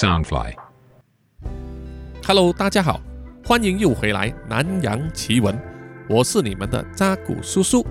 [0.00, 0.54] Soundfly。
[2.26, 3.02] Hello，大家好，
[3.44, 5.54] 欢迎又回来《南洋奇闻》，
[6.08, 7.82] 我是你们的扎古叔叔。《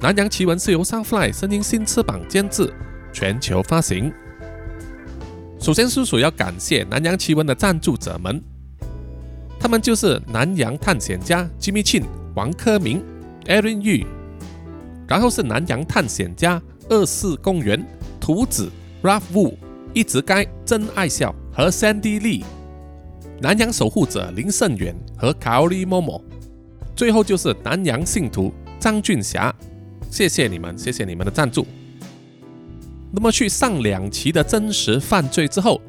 [0.00, 2.72] 南洋奇闻》是由 Soundfly 声音新翅膀监制，
[3.12, 4.10] 全球发行。
[5.60, 8.42] 首先，叔叔要感谢《南洋奇闻》的赞助者们，
[9.60, 13.04] 他们就是南洋探险家 Jimmy Chin、王科明、
[13.44, 14.06] Aaron Yu，
[15.06, 17.86] 然后是南洋探险家二四公园、
[18.18, 19.54] 图子、Ralph Wu、
[19.96, 22.44] 一直该、真爱笑和 Sandy Lee。
[23.40, 26.22] 南洋守护者林胜远和卡奥利默默，
[26.94, 29.54] 最后就是南洋信徒张俊霞，
[30.10, 31.66] 谢谢你们，谢谢你们的赞助。
[33.10, 35.80] 那么去上两期的真实犯罪之后，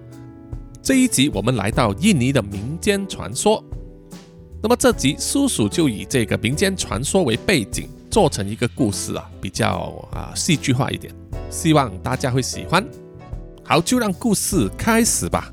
[0.82, 3.62] 这一集我们来到印尼的民间传说。
[4.64, 11.14] 那么这集叔叔就以这个民间传说为背景，做成一个故事啊，比较啊戏剧化一点，
[11.50, 12.88] 希望大家会喜欢。
[13.70, 15.52] 好，就让故事开始吧。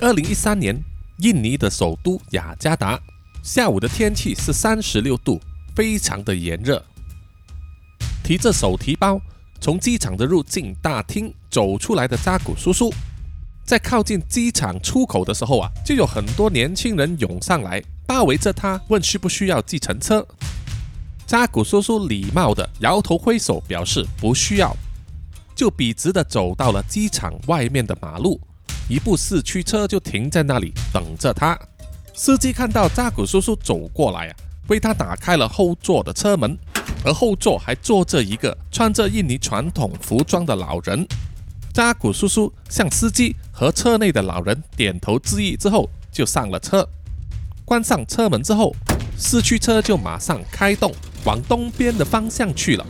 [0.00, 0.76] 二零一三年，
[1.18, 3.00] 印尼的首都雅加达，
[3.44, 5.40] 下午的天气是三十六度，
[5.76, 6.84] 非常的炎热。
[8.24, 9.20] 提着手提包
[9.60, 12.92] 从机场的入境大厅走出来的扎古叔叔，
[13.64, 20.26] 在靠近机场出口的时候啊，就有很多年轻人涌上来，包围着他，问需不需要计程车。
[21.26, 24.74] 扎古叔叔礼貌地摇头挥手，表示不需要，
[25.56, 28.40] 就笔直地走到了机场外面的马路。
[28.88, 31.58] 一部四驱车就停在那里等着他。
[32.14, 34.36] 司机看到扎古叔叔走过来啊，
[34.68, 36.56] 为他打开了后座的车门，
[37.04, 41.04] 而后座还坐着一个穿着印尼传统服装的老人。
[41.74, 46.88] 扎古叔叔向司机和车内的老人点头致意之后，就上了车。
[47.64, 48.72] 关上车门之后，
[49.18, 50.94] 四驱车就马上开动，
[51.26, 52.86] 往东边的方向去了。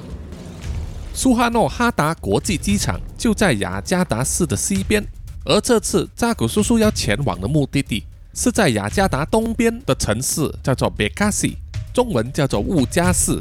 [1.13, 5.05] 苏哈诺哈达国际机场就在雅加达市的西边。
[5.49, 8.05] 而这次扎古叔叔要前往的目的地
[8.35, 11.57] 是在雅加达东边的城市，叫做贝卡西，
[11.95, 13.41] 中文叫做乌加市。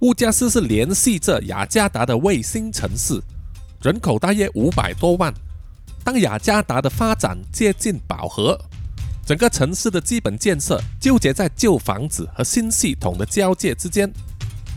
[0.00, 3.22] 乌加市是联系着雅加达的卫星城市，
[3.82, 5.32] 人口大约五百多万。
[6.02, 8.60] 当雅加达的发展接近饱和，
[9.26, 14.08] 整个城市的基本建设纠结在旧房子和新系统的交界之间。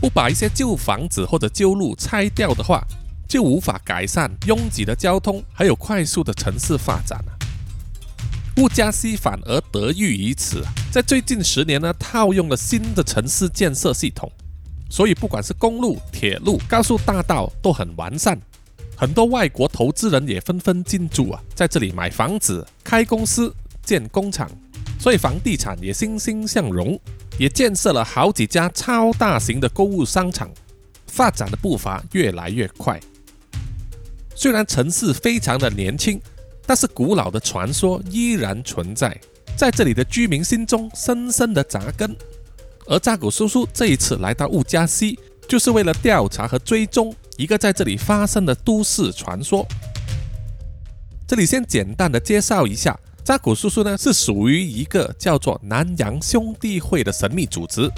[0.00, 2.84] 不把一些旧房子或者旧路拆掉的话，
[3.28, 7.30] 就无法改善拥挤的交通，还有快速的城市发展啊。
[8.56, 14.32] 乌加西反而得益于此，在最近十年呢，套用了新的城市建设系统，
[14.90, 18.36] 所以不管是公路、铁路、高速大道都很完善。
[18.96, 23.54] 很多外国投资人也纷纷进驻啊，在这里买房子、开公司、
[23.90, 24.48] 建工厂，
[25.00, 26.96] 所以房地产也欣欣向荣，
[27.36, 30.48] 也建设了好几家超大型的购物商场，
[31.08, 33.00] 发展的步伐越来越快。
[34.36, 36.20] 虽然城市非常的年轻，
[36.64, 39.20] 但是古老的传说依然存在，
[39.56, 42.16] 在这里的居民心中深深的扎根。
[42.86, 45.18] 而扎古叔叔这一次来到乌加西，
[45.48, 49.66] 就是为了调查和追踪一个在这里发生的都市传说。
[51.26, 57.88] 这里先简单的介绍一下，扎古叔叔呢是属于一个叫做南洋兄弟会的神秘组织，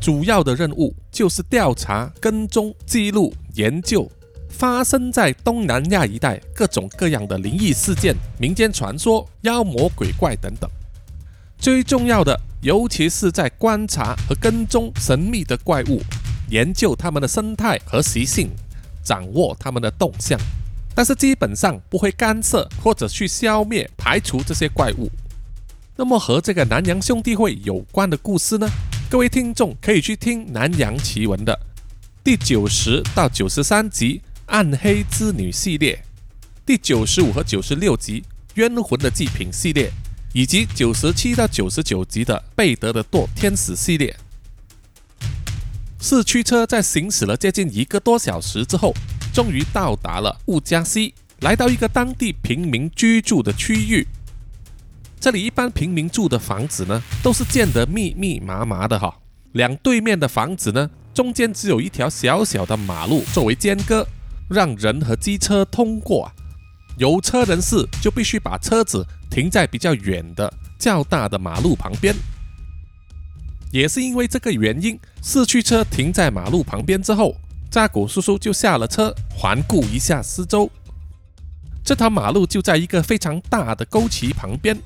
[0.00, 4.10] 主要的任务就是调查、跟踪、记录、研究。
[4.48, 10.70] 发生在东南亚一带各种各样的灵异事件、民间传说、妖魔鬼怪等等。
[11.58, 16.00] 最重要的，尤其是在观察和跟踪神秘的怪物，
[16.50, 18.48] 研究它们的生态和习性，
[19.02, 20.38] 掌握它们的动向。
[20.94, 25.10] 但是基本上不会干涉或者去消灭、排除这些怪物。
[25.96, 28.68] 那么和这个南洋兄弟会有关的故事呢？
[29.10, 31.58] 各位听众可以去听《南洋奇闻》的
[32.22, 34.20] 第九十到九十三集。
[34.46, 36.04] 暗黑之女系列
[36.66, 38.22] 第九十五和九十六集
[38.56, 39.90] 冤魂的祭品系列，
[40.34, 44.14] 以及九十七到九十九集的贝德的堕天使系列。
[45.98, 48.92] 四驱车在行驶了接近一个多小时之后，
[49.34, 54.06] 终于到达了乌加西，来到一个当地平民居住的区域。
[55.18, 59.12] 这里一般平民住的房子呢，都是建得密密麻麻的哈。
[59.50, 64.06] 两对面的房子呢，中间只有一条小小的马路作为间隔。
[64.48, 66.30] 让人和机车通过，
[66.98, 72.14] 有车人士就必须把车子停在比较远的较大的马路旁边。
[73.72, 77.34] 也是因为这个原因，四驱车停在马路旁边之后，
[77.74, 80.70] 扎古叔叔就下了车，环顾一下四周。
[81.82, 84.80] 这条马路就在一个非常大的沟渠旁边，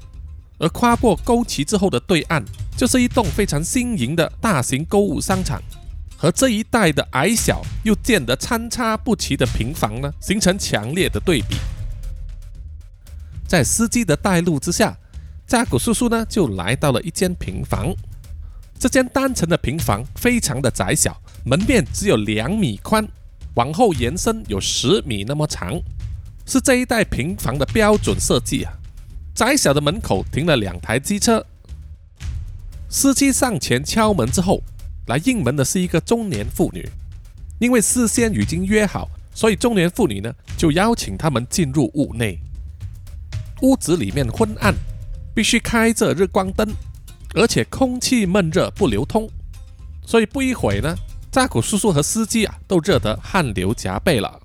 [0.57, 2.43] 而跨过沟渠之后的对岸，
[2.79, 5.63] 就是一栋非常新颖的大型购物商场。
[6.17, 11.57] 和这一带的矮小又建得参差不齐的平房呢，形成强烈的对比。
[13.47, 14.97] 在司机的带路之下，
[15.47, 17.95] 扎古叔叔呢就来到了一间平房。
[18.79, 23.09] 这间单层的平房非常的窄小，门面只有两米宽，
[23.55, 25.81] 往后延伸有十米那么长，
[26.45, 28.73] 是这一带平房的标准设计啊。
[29.35, 31.47] 窄小的门口停了两台机车，
[32.91, 34.63] 司机上前敲门之后。
[35.07, 36.87] 来应门的是一个中年妇女，
[37.59, 42.39] 因为事先已经约好，所以中年妇女呢就邀请他们进入屋内。
[43.63, 44.75] 屋子里面昏暗，
[45.35, 46.69] 必须开着日光灯，
[47.33, 49.27] 而且空气闷热不流通，
[50.05, 50.95] 所以不一会呢，
[51.31, 54.41] 扎古叔叔和司机啊都热得汗流浃背了。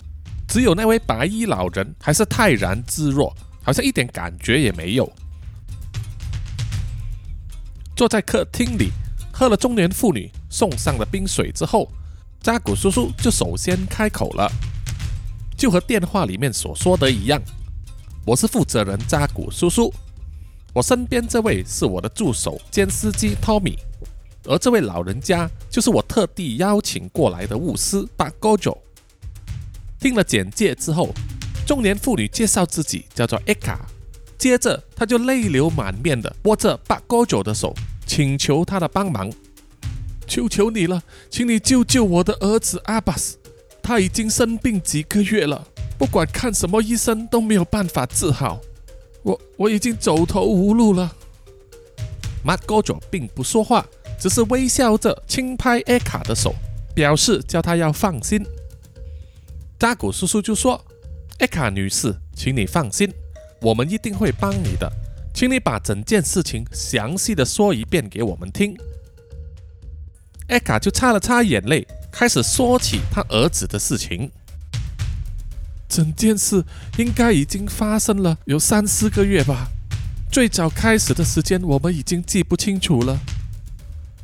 [0.48, 3.34] 只有那位白衣老人还是泰然自若，
[3.64, 5.12] 好像一点感觉也没有。
[7.96, 8.92] 坐在客厅里，
[9.32, 10.32] 喝了中年妇女。
[10.50, 11.92] 送上的冰水之后，
[12.40, 14.48] 扎古叔叔就首先开口了，
[15.58, 17.42] 就和电话里面所说的一样
[18.24, 19.92] ：“我是负责人扎古叔叔，
[20.72, 23.80] 我身边这位是我的助手兼司机汤米，
[24.46, 28.78] 而这位老人家就是我特地邀请过来的巫师巴戈佐。”
[30.00, 31.10] 听了简介之后，
[31.66, 33.88] 中年妇女介绍自己叫做艾卡，
[34.38, 37.74] 接着她就泪流满面的握着巴戈佐的手，
[38.06, 39.32] 请求他的帮忙。
[40.28, 43.38] 求求你了，请你救救我的儿子阿巴斯，
[43.82, 45.68] 他已经生病几个月了，
[45.98, 48.60] 不管看什么医生都没有办法治好，
[49.22, 51.16] 我我已经走投无路了。
[52.44, 53.86] 马戈佐并不说话，
[54.24, 56.56] 只是微笑着轻拍艾卡的手，
[56.96, 58.42] 表示叫他要放心。
[59.78, 60.82] 扎古叔叔就说
[61.40, 63.14] ：“艾卡女士，请你放心，
[63.60, 64.90] 我们一定会帮你的，
[65.34, 68.74] 请你把整件事情详细的说一遍给我们听。”
[70.48, 74.32] 艾卡就擦了擦眼泪，开始说起他儿子的事情。
[75.90, 76.64] 整件事
[76.98, 79.68] 应该已经发生了有三四个月吧。
[80.32, 83.20] 最早开始的时间我们已经记不清楚了。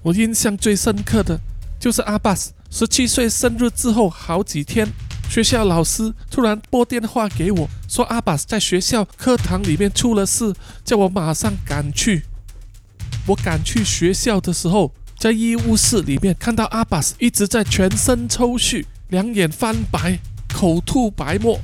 [0.01, 1.39] 我印象最深刻的
[1.79, 4.87] 就是阿巴斯十七岁生日之后好几天，
[5.29, 10.53] 学校老师突然拨电话给我，说阿巴斯在学校课堂里面出了事，
[10.83, 12.23] 叫我马上赶去。
[13.27, 14.91] 我赶去学校的时候。
[15.19, 20.17] 在医务室里面看到阿巴斯一直在全身抽搐，两眼翻白，
[20.47, 21.59] 口吐白沫。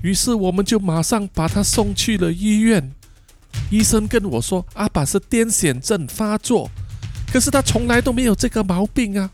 [0.00, 2.90] 于是我们就马上把他送去了医院。
[3.68, 6.70] 医生跟我说，阿巴是癫痫症发作，
[7.32, 9.30] 可是他从来都没有这个毛病啊。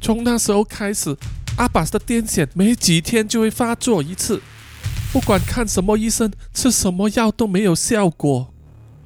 [0.00, 1.16] 从那时候开始，
[1.56, 4.40] 阿巴斯的癫痫没几天就会发作一次，
[5.12, 8.52] 不管看什么医生，吃什么药都没有效果。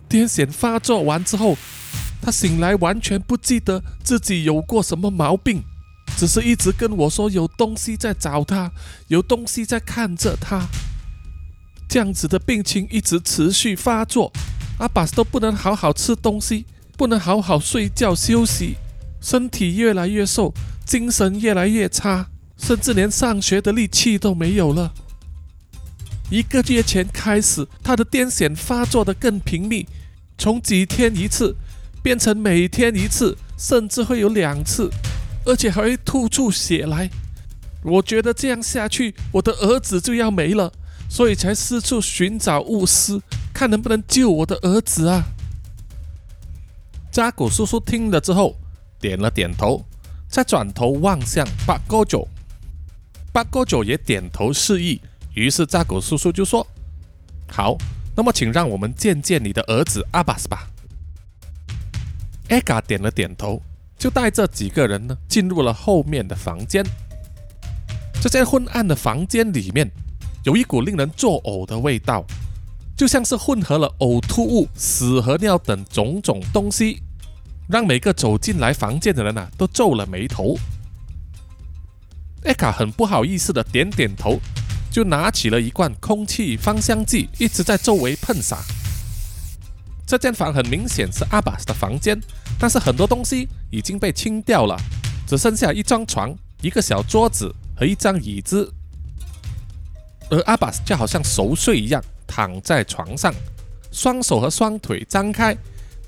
[0.08, 1.56] 癫痫发作完之后。
[2.22, 5.62] 他醒来完全不记得自己有过什么毛病，
[6.16, 8.72] 只是一直跟我说有东西在找他，
[9.08, 10.66] 有东西在看着他。
[11.86, 14.32] 这样子的病情一直持续发作，
[14.78, 16.64] 阿巴斯都不能好好吃东西，
[16.96, 18.76] 不能好好睡觉休息，
[19.20, 20.52] 身体越来越瘦，
[20.84, 24.92] 精神越来越差，甚至连上学的力气都没有了。
[26.30, 29.86] 一个月前开始，他的癫痫发作的更频密，
[30.38, 31.56] 从几天一次。
[32.02, 34.90] 变成每天一次，甚至会有两次，
[35.46, 37.08] 而且还会吐出血来。
[37.82, 40.70] 我觉得这样下去，我的儿子就要没了，
[41.08, 43.18] 所以才四处寻找巫师，
[43.54, 45.24] 看能不能救我的儿子啊。
[47.14, 48.56] 扎古叔叔听了之后，
[48.98, 49.84] 点了点头，
[50.28, 52.26] 再转头望向八哥九，
[53.32, 55.00] 八哥九也点头示意。
[55.32, 56.66] 于是扎古叔叔就说
[57.46, 57.76] ：“好，
[58.16, 60.68] 那么请让我们见见你的儿子阿巴斯吧。”
[62.50, 63.62] 艾嘎点了点头，
[63.96, 66.84] 就带着几个人呢进入了后面的房间。
[68.20, 69.88] 这间昏暗的房间里面
[70.42, 72.26] 有一股令人作呕的味道，
[72.96, 77.02] 就像是混合了呕吐物、屎和尿等种种东西，
[77.68, 80.56] 让每个走进来房间的人呐都皱了眉头。
[82.44, 84.38] 艾卡很不好意思的点点头，
[84.90, 88.62] 就拿起了一罐空气芳香剂，一直在周围喷洒。
[90.06, 92.20] 这间房很明显是阿巴斯的房间，
[92.58, 94.76] 但是很多东西已经被清掉了，
[95.26, 98.70] 只剩下一张床、一个小桌子和一张椅子。
[100.30, 103.32] 而阿巴斯就好像熟睡一样躺在床上，
[103.92, 105.56] 双手和双腿张开，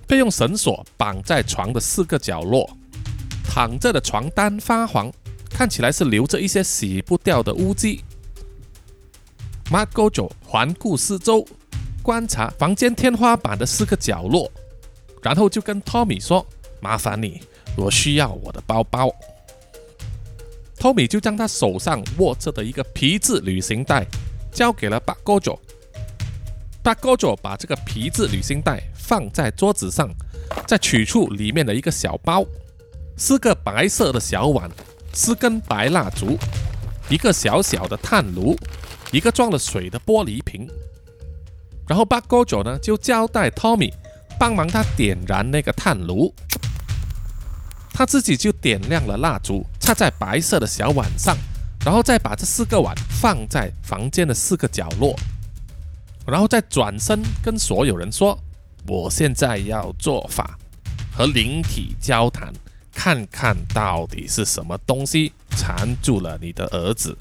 [0.09, 2.69] 被用绳索绑在床的四个角落。
[3.45, 5.09] 躺着的床单发黄，
[5.49, 8.03] 看起来是留着一些洗不掉的污迹。
[9.71, 11.47] 马戈佐环顾四周。
[12.03, 14.51] 观察房间天花板的四个角落，
[15.23, 16.45] 然后就跟 Tommy 说
[16.81, 17.41] ：“麻烦你
[17.77, 19.13] 我需要我的包包。
[20.79, 24.07] 托米就将他手上握着的一个皮质旅行袋
[24.53, 25.61] 交给了巴哥佐。
[26.87, 30.09] 巴哥佐把这个皮质旅行袋放在桌子上，
[30.69, 32.45] 再取出里面的一个小包，
[33.17, 34.71] 四个白色的小碗，
[35.13, 36.39] 四根白蜡烛，
[37.09, 38.57] 一个小小的炭炉，
[39.11, 40.71] 一个装了水的玻璃瓶。
[41.89, 43.93] 然后巴哥佐呢就交代托米
[44.39, 46.33] 帮忙他点燃那个炭炉。
[47.93, 51.37] 他自己就点亮了蜡烛，插在白色的小碗上，
[51.85, 55.17] 然后再把这四个碗放在房间的四个角落，
[56.27, 58.37] 然后再转身跟所有人说
[58.89, 60.59] ：“我现在要做法，
[61.13, 62.53] 和灵体交谈，
[62.93, 67.17] 看看到底是什么东西缠住了你的儿子。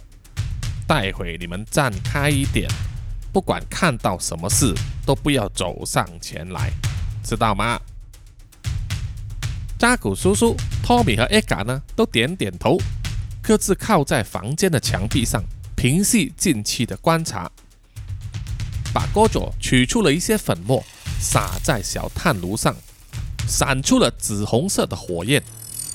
[0.88, 2.67] 待会你们站开一点，
[3.31, 4.74] 不管看到什么事，
[5.05, 6.71] 都不要走上前来，
[7.24, 7.79] 知道吗？”
[9.77, 12.79] 扎古叔叔、托米和艾嘎呢，都点点头，
[13.43, 15.43] 各自靠在房间的墙壁上，
[15.75, 17.51] 平息静气的观察。
[18.95, 20.81] 把哥佐取出了一些粉末，
[21.19, 22.73] 撒在小炭炉上，
[23.45, 25.43] 闪出了紫红色的火焰，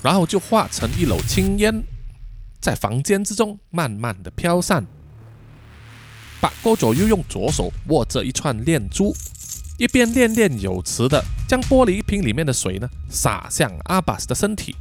[0.03, 1.83] 然后就化成一缕青烟，
[2.61, 4.87] 在房间之中慢慢的飘散。
[6.43, 9.17] 把哥佐又用左手握着一串念珠。
[9.79, 14.77] 一边念念有词的将玻璃瓶里面的水呢洒向阿巴斯的身体，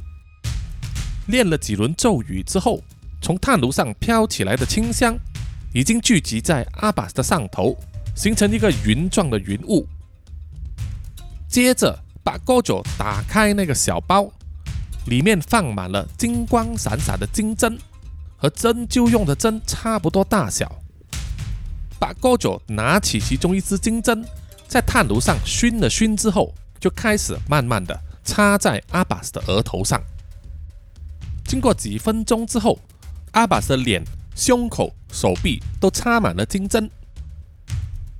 [1.26, 2.82] 念了几轮咒语之后，
[3.22, 5.16] 从炭炉上飘起来的清香
[5.72, 7.78] 已经聚集在阿巴斯的上头，
[8.20, 9.88] 形成一个云状的云雾。
[11.48, 14.30] 接着把锅酒打开那个小包，
[15.06, 17.78] 里面放满了金光闪闪的金针，
[18.36, 20.70] 和针灸用的针差不多大小。
[21.98, 24.22] 把锅酒拿起其中一支金针。
[24.68, 29.98] 在炭炉上熏了熏之后，就开始慢慢的插在阿巴斯的额头上。
[31.46, 32.78] 经过几分钟之后，
[33.32, 34.04] 阿巴斯的脸、
[34.36, 36.88] 胸口、手臂都插满了金针。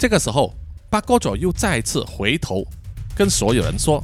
[0.00, 0.54] 这个时候，
[0.88, 2.66] 巴哥佐又再次回头
[3.14, 4.02] 跟所有人说：“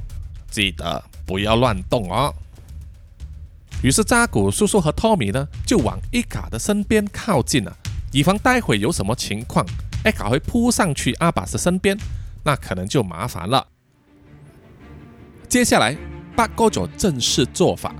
[0.52, 2.30] 记得不要乱动哦。”
[3.82, 7.74] 于是扎古叔叔和托米呢，就往伊卡的身边靠近了，
[8.12, 9.64] 以防待会有什么情况，
[10.04, 11.96] 伊卡会扑上去阿巴斯身边。
[12.44, 13.66] 那可能就麻烦了。
[15.48, 15.96] 接下来，
[16.36, 17.94] 八哥佐正式做法，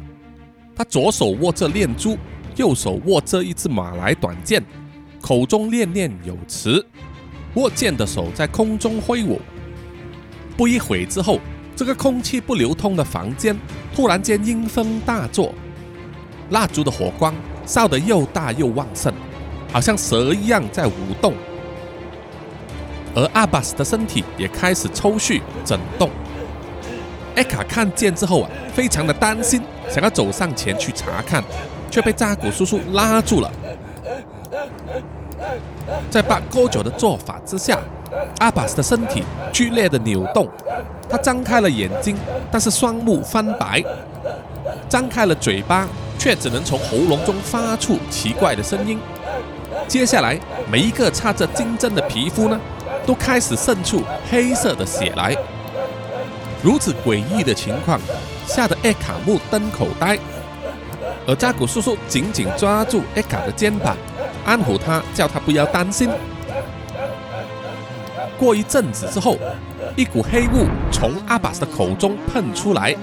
[0.76, 2.18] 他左手握着链珠，
[2.56, 4.62] 右手握着一支马来短剑，
[5.22, 6.86] 口中念念有词，
[7.56, 9.40] 握剑的手在空中挥舞。
[10.56, 11.38] 不一会之后，
[11.75, 13.54] 这个空气不流通的房间
[13.94, 15.52] 突然间阴风大作，
[16.50, 17.34] 蜡烛的火光
[17.66, 19.12] 烧得又大又旺盛，
[19.72, 21.34] 好像蛇一样在舞动。
[23.14, 26.10] 而阿巴斯的身体也开始抽搐、震动。
[27.34, 31.42] 艾卡看见之后啊，非常的担心，想要走上前去查看，
[31.90, 33.50] 却被扎古叔叔拉住了。
[36.10, 37.78] 在八哥九的做法之下，
[38.38, 40.48] 阿巴斯的身体剧烈的扭动，
[41.08, 42.16] 他张开了眼睛，
[42.50, 43.82] 但是双目翻白；
[44.88, 45.86] 张开了嘴巴，
[46.18, 48.98] 却只能从喉咙中发出奇怪的声音。
[49.86, 50.38] 接下来，
[50.70, 52.58] 每一个插着金针的皮肤呢？
[53.06, 55.36] 都开始渗出黑色的血来，
[56.60, 58.00] 如此诡异的情况，
[58.48, 60.18] 吓得艾卡目瞪口呆。
[61.24, 63.96] 而扎古叔叔紧紧抓住艾卡的肩膀，
[64.46, 66.08] 安抚他，叫他不要担心。
[68.38, 69.36] 过一阵子之后，
[69.96, 72.96] 一股黑雾从阿巴斯的口中喷出来，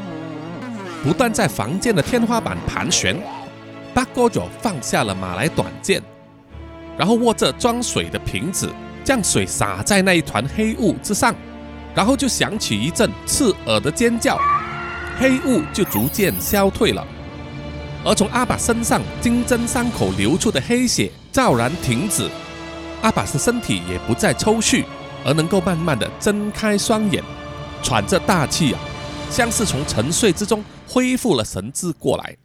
[1.03, 3.15] 不断在房间的天花板盘旋。
[3.93, 6.01] 巴哥佐放下了马来短剑，
[6.97, 8.69] 然后握着装水的瓶子。
[9.05, 11.35] 将水洒在那一团黑雾之上，
[11.93, 14.39] 然后就响起一阵刺耳的尖叫，
[15.19, 17.05] 黑雾就逐渐消退了，
[18.05, 22.29] 而从阿巴身上金针伤口流出的黑血骤然停止，
[23.01, 24.85] 阿巴斯身体也不再抽搐，
[25.25, 27.23] 而能够慢慢的睁开双眼，
[27.81, 28.79] 喘着大气啊，
[29.31, 32.37] 像是从沉睡之中恢复了神智过来。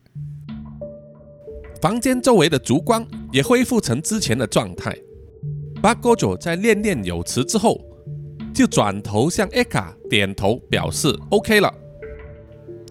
[1.83, 4.97] 房间周围的烛光也恢复成之前的状态。
[5.83, 7.78] 巴哥佐在念念有词之后，
[8.54, 11.71] 就转头向艾卡点头表示 OK 了。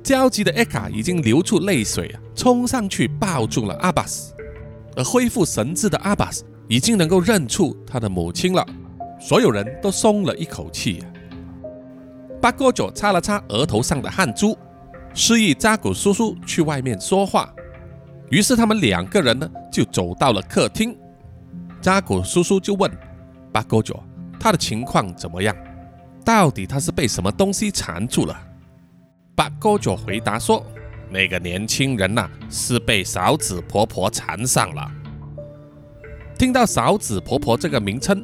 [0.03, 4.31] 焦急的艾卡已经流出泪水啊，冲上去抱住了阿巴斯。
[4.97, 8.65] 而恢复神智的阿巴斯已经能够认出他的母亲了，
[9.21, 11.03] 所有人都松了一口气。
[12.41, 14.57] 巴哥佐擦了擦额头上的汗珠，
[15.13, 17.53] 示意扎古叔叔去外面说话。
[18.29, 20.97] 于是他们两个人呢，就走到了客厅。
[21.79, 22.91] 扎古叔叔就问
[23.53, 24.03] 巴哥佐
[24.39, 25.55] ：“他的情况怎么样？
[26.25, 28.35] 到底他是被什么东西缠住了？”
[29.35, 30.65] 巴哥佐回答说
[31.09, 34.91] ：“那个年轻人呐是被嫂子婆婆缠上了。
[36.37, 38.23] 听到嫂子婆婆这个名称，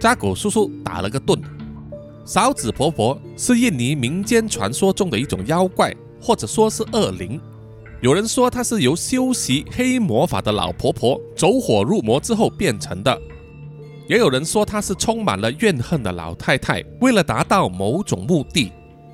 [0.00, 1.40] 扎古叔叔打了个顿。
[2.24, 7.40] 嫂子婆婆是印尼民间传说中的一种妖怪，或者说是恶灵。
[8.00, 13.18] 有人说她是由修习黑魔法的老婆婆走火入魔之后变成的，
[14.08, 18.70] 也有人说她是充满了怨恨的老太太，为了达到某种目的，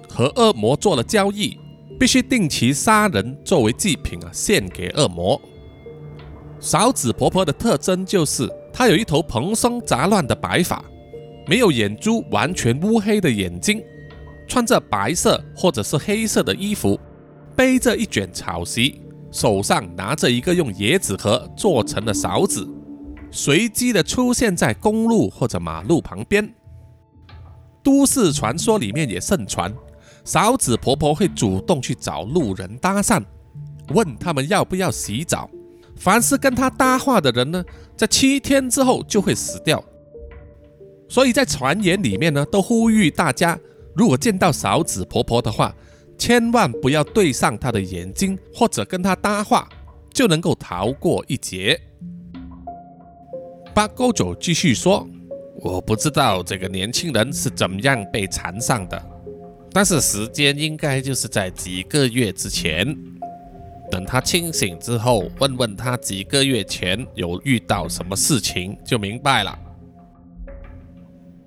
[0.09, 1.57] 和恶魔做了交易，
[2.01, 5.39] 必须定期杀人作为祭品啊，献给恶魔。
[6.59, 10.83] 嫂子婆婆的特征就是她有一头蓬松杂乱的白发，
[11.47, 13.85] 没有眼珠，完全乌黑的眼睛，
[14.49, 16.99] 穿着白色或者是黑色的衣服，
[17.55, 22.67] 背着一卷草席，手上拿着一个用椰子核做成的勺子，
[23.31, 26.51] 随机的出现在公路或者马路旁边。
[27.83, 29.71] 都市传说里面也盛传，
[30.31, 33.21] 嫂子婆婆会主动去找路人搭讪，
[33.89, 35.51] 问他们要不要洗澡。
[35.97, 37.65] 凡是跟她搭话的人呢，
[37.97, 39.83] 在七天之后就会死掉。
[41.09, 43.59] 所以在传言里面呢，都呼吁大家，
[43.93, 45.75] 如果见到嫂子婆婆的话，
[46.17, 49.69] 千万不要对上她的眼睛，或者跟她搭话，
[50.15, 51.77] 就能够逃过一劫。
[53.75, 55.05] 八勾九继续说
[55.59, 59.10] ：“我不知道这个年轻人是怎么样被缠上的，
[59.73, 62.97] 但是时间应该就是在几个月之前。”
[63.91, 69.59] 等他清醒之后，问问他几个月前有遇到什么事情，就明白了。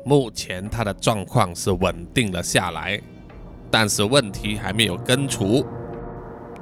[0.03, 3.00] 目前他的状况是稳定了下来，
[3.72, 5.65] 但是问题还没有根除，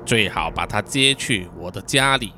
[0.06, 2.32] 最好把他接去我的家里，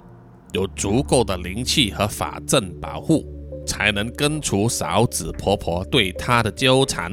[0.53, 3.25] 有足够的灵气和法阵保护，
[3.67, 7.11] 才能根除嫂子婆婆对他的纠缠。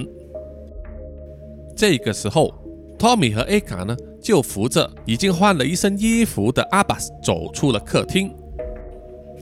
[1.81, 2.53] 这个时候，
[2.99, 3.97] 托米和艾卡呢？
[4.23, 8.31] 就扶着已经换了一身衣服的阿巴斯走出了客厅，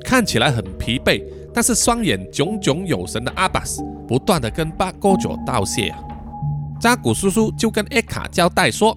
[0.04, 1.20] 看起来很疲惫，
[1.52, 5.92] 但是双眼炯炯有神的阿巴斯不断的跟巴哥佐道谢。
[6.80, 8.96] 扎古叔叔就跟艾卡交代说，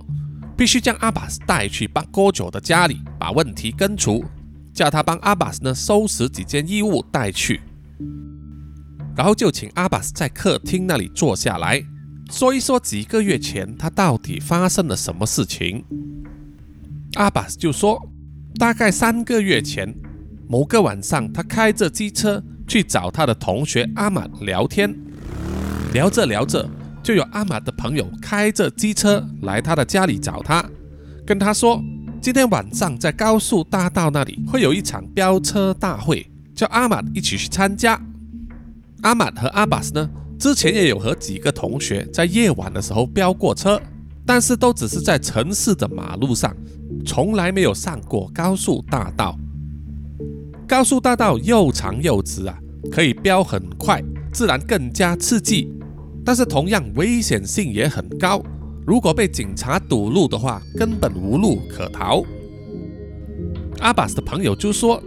[0.56, 4.24] 必须将阿巴斯带去巴哥佐的家里，把问题根除，
[4.72, 7.60] 叫他帮阿巴斯呢收拾几件衣物带去，
[9.18, 11.84] 然后就请阿巴斯在客厅那里坐下来。
[12.32, 15.84] 说一说几个月前他到底发生了什么事情。
[17.16, 18.02] 阿巴斯就说，
[18.58, 19.94] 大概三个月前，
[20.48, 24.98] 某个晚上，他开着机车去找他的同学阿玛聊天，
[25.94, 26.68] 聊着聊着，
[27.04, 30.64] 就有阿玛的朋友开着机车来他的家里找他，
[31.28, 31.84] 跟他说，
[32.22, 38.02] 今天晚上在高速大道那里会有一场飙车大会，叫阿玛一起去参加。
[39.02, 40.10] 阿玛和阿巴斯呢？
[40.42, 43.80] 之前也有和几个同学在夜晚的时候飙过车，
[44.26, 46.52] 但是都只是在城市的马路上，
[47.06, 49.38] 从来没有上过高速大道。
[50.68, 52.58] 高速大道又长又直啊，
[52.92, 55.72] 可以飙很快，自然更加刺激，
[56.26, 58.42] 但是同样危险性也很高。
[58.84, 62.24] 如果被警察堵路的话，根本无路可逃。
[63.78, 65.00] 阿巴斯的朋友就说，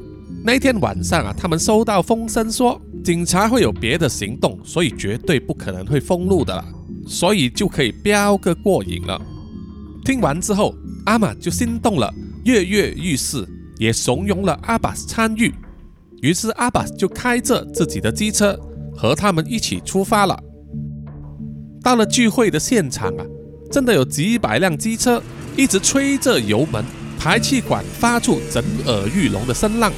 [0.46, 2.80] 那天晚上啊，他们收到风声说。
[3.02, 6.64] 警察会有别的行动，所以绝对不可能会封路的了，
[7.06, 9.20] 所以就可以飙个过瘾了。
[10.06, 12.10] 听完之后，阿玛就心动了，
[12.44, 13.46] 跃跃欲试，
[13.78, 15.52] 也怂恿了阿巴斯参与。
[16.22, 18.58] 于是阿巴斯就开着自己的机车
[18.96, 20.42] 和他们一起出发了。
[21.82, 23.26] 到了聚会的现场啊，
[23.70, 25.22] 真的有几百辆机车
[25.58, 26.82] 一直吹着油门，
[27.18, 29.92] 排气管发出震耳欲聋的声浪，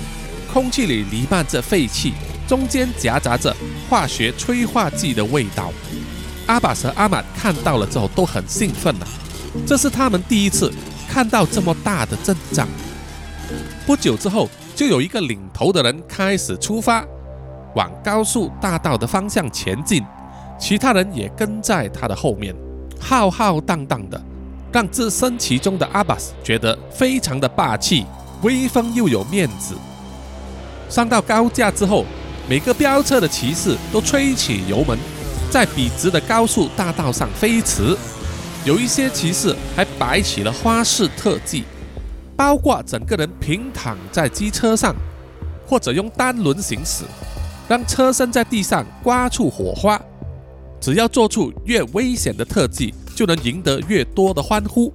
[0.57, 2.15] 空气里弥漫着废气。
[2.49, 3.55] 中间夹杂着
[3.91, 5.71] 化学催化剂的味道。
[6.47, 9.05] 阿巴和阿玛看到了之后都很兴奋呐，
[9.67, 10.73] 这是他们第一次
[11.11, 12.67] 看到这么大的阵仗。
[13.85, 17.05] 不久之后，就有一个领头的人开始出发，
[17.75, 20.03] 往高速大道的方向前进，
[20.59, 22.57] 其他人也跟在他的后面，
[22.99, 24.19] 浩浩荡荡的，
[24.73, 28.07] 让置身其中的阿巴斯觉得非常的霸气、
[28.41, 29.75] 威风又有面子。
[30.89, 32.05] 上到高架之后。
[32.49, 34.97] 每个飙车的骑士都吹起油门，
[35.51, 37.97] 在笔直的高速大道上飞驰。
[38.65, 41.65] 有一些骑士还摆起了花式特技，
[42.37, 44.95] 包括整个人平躺在机车上，
[45.67, 47.03] 或者用单轮行驶，
[47.69, 50.01] 让车身在地上刮出火花。
[50.81, 54.95] 只要做出越危险的特技，就能赢得越多的欢呼。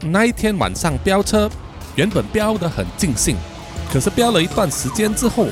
[0.00, 1.50] 那一天晚上飙车，
[1.96, 3.36] 原本飙得很尽兴，
[3.92, 5.46] 可是飙了一段时间之后。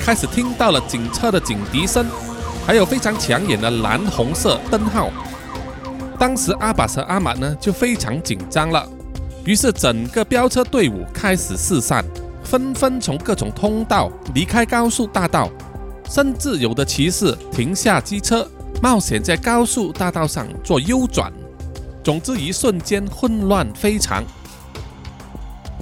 [0.00, 2.04] 开始听到了警车的警笛声，
[2.66, 5.10] 还有非常抢眼的蓝红色灯号。
[6.18, 8.86] 当时阿巴和阿玛呢就非常紧张了，
[9.46, 12.04] 于是整个飙车队伍开始四散，
[12.42, 15.48] 纷纷从各种通道离开高速大道，
[16.10, 18.46] 甚至有的骑士停下机车，
[18.82, 21.32] 冒险在高速大道上做右转。
[22.02, 24.22] 总之，一瞬间混乱非常。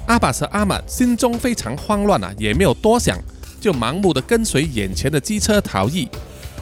[0.06, 3.18] 阿巴和阿玛心中非常慌乱啊，也没有多想，
[3.60, 6.08] 就盲目的跟随眼前的机车逃逸。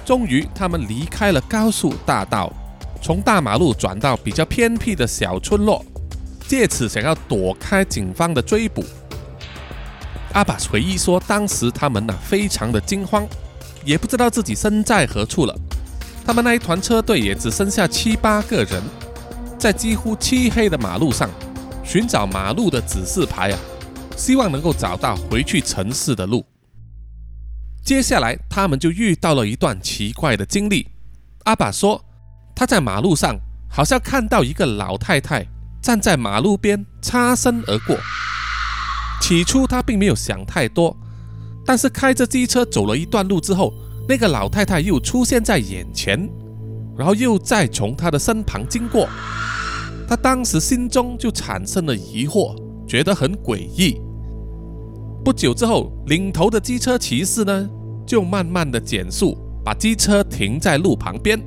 [0.05, 2.53] 终于，他们离开了高速大道，
[3.03, 5.85] 从大马路转到比较偏僻的小村落，
[6.47, 8.85] 借此想要躲开警方的追捕。
[10.33, 13.27] 阿巴回忆说，当时他们呢非常的惊慌，
[13.85, 15.55] 也不知道自己身在何处了。
[16.25, 18.83] 他们那一团车队也只剩下七八个人，
[19.59, 21.29] 在几乎漆黑的马路上。
[21.91, 23.59] 寻找马路的指示牌啊，
[24.17, 26.47] 希望能够找到回去城市的路。
[27.85, 30.87] 接下来，他们就遇到了一段奇怪的经历。
[31.47, 32.01] 阿爸说，
[32.55, 33.37] 他在马路上
[33.69, 35.45] 好像看到一个老太太
[35.83, 37.99] 站在马路边擦身而过。
[39.21, 40.97] 起初他并没有想太多，
[41.67, 43.75] 但是开着机车走了一段路之后，
[44.09, 46.31] 那个老太太又出现在眼前，
[46.97, 49.09] 然后又再从他的身旁经过。
[50.11, 53.97] 他当时心中就产生了疑惑，觉得很诡异。
[55.25, 57.71] 不久之后，领头的机车骑士呢，
[58.05, 61.41] 就慢慢的减速，把机车停在路旁边，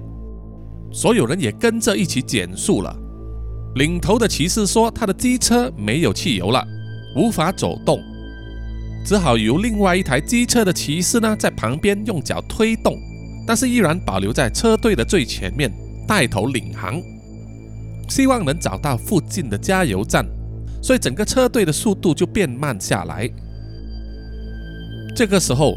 [0.93, 2.97] 所有人也跟着一起减速了。
[3.75, 6.65] 领头的骑士说，他的机车没有汽油了，
[7.17, 7.99] 无法走动，
[9.05, 12.95] 只好由另外一台机车的骑士呢，在旁边用脚推动，
[13.45, 15.69] 但是依然保留在车队的最前面，
[16.07, 17.03] 带头领航。
[18.09, 20.25] 希望能找到附近的加油站，
[20.81, 23.29] 所以整个车队的速度就变慢下来。
[25.15, 25.75] 这个时候，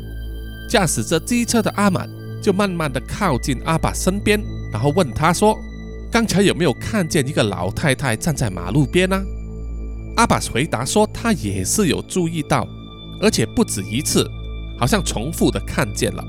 [0.69, 2.09] 驾驶着机车的阿满
[2.43, 4.41] 就慢慢的靠近阿爸身边，
[4.73, 5.57] 然后问他说
[6.11, 9.23] ：“刚才有没有看见一个老太太站在马路边呢？”
[10.17, 12.67] 阿爸回答说：“他也是有注意到，
[13.21, 14.27] 而且不止一次，
[14.79, 16.25] 好像重复的看见了。”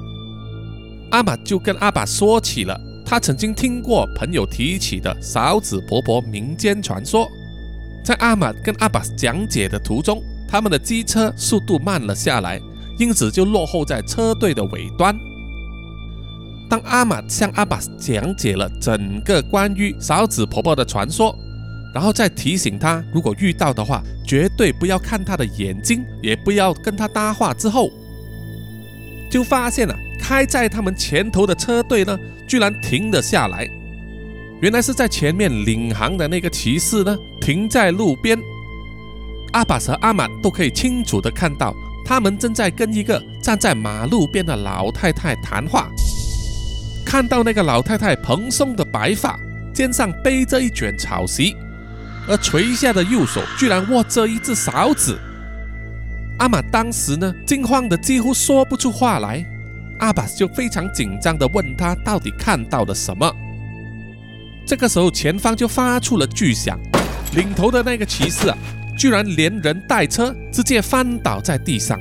[1.12, 2.78] 阿玛就跟阿爸说起了。
[3.10, 7.26] 他曾经听过朋友提起的勺子婆婆民间传说，
[8.04, 12.60] 在阿玛跟阿巴讲解的途中，他们的机车速度慢了下来，
[13.00, 15.18] 因此就落后在车队的尾端。
[16.70, 21.34] 当阿玛向阿巴讲解了整个关于勺子婆婆的传说，
[21.94, 27.90] 然后再提醒他，如果遇到的话，绝对不要看他的眼睛，也不要跟他搭话之后，
[29.32, 32.18] 就发现了开在他们前头的车队呢。
[32.48, 33.70] 居然停了下来，
[34.62, 38.40] 原来是在前面领航的那个骑士呢，停在路边。
[39.52, 41.76] 阿巴和阿满都可以清楚的看到，
[42.06, 45.90] 他们正在跟一个站在马路边的老太太谈话。
[47.06, 49.38] 看到那个老太太蓬松的白发，
[49.74, 51.54] 肩上背着一卷草席，
[52.30, 55.20] 而垂下的右手居然握着一只勺子。
[56.40, 59.46] 阿满当时呢，惊慌的几乎说不出话来。
[60.00, 63.32] 阿巴斯就非常紧张地问他到底看到了什么。
[64.66, 66.78] 这个时候，前方就发出了巨响，
[67.36, 68.58] 领头的那个骑士啊，
[68.98, 72.00] 居然连人带车直接翻倒在地上，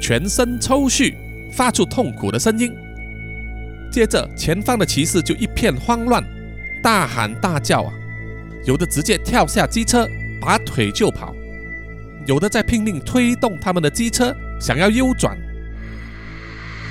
[0.00, 1.14] 全身抽搐，
[1.50, 2.72] 发出痛苦的声音。
[3.90, 6.22] 接着，前方的骑士就一片慌乱，
[6.82, 7.92] 大喊大叫啊，
[8.66, 10.06] 有的直接跳下机车，
[10.40, 11.34] 拔腿就跑，
[12.26, 15.38] 有的在拼命推动他们的机车，想要右转。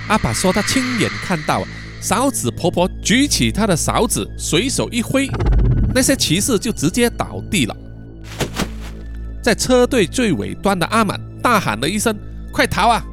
[0.10, 1.64] 阿爸说，他亲眼看到
[2.02, 5.28] 勺子婆婆举起她的勺子，随手一挥，
[5.96, 7.76] 那些骑士就直接倒地了。
[9.42, 12.14] 在车队最尾端的阿满大喊了一声
[12.52, 13.04] ：“快逃啊！”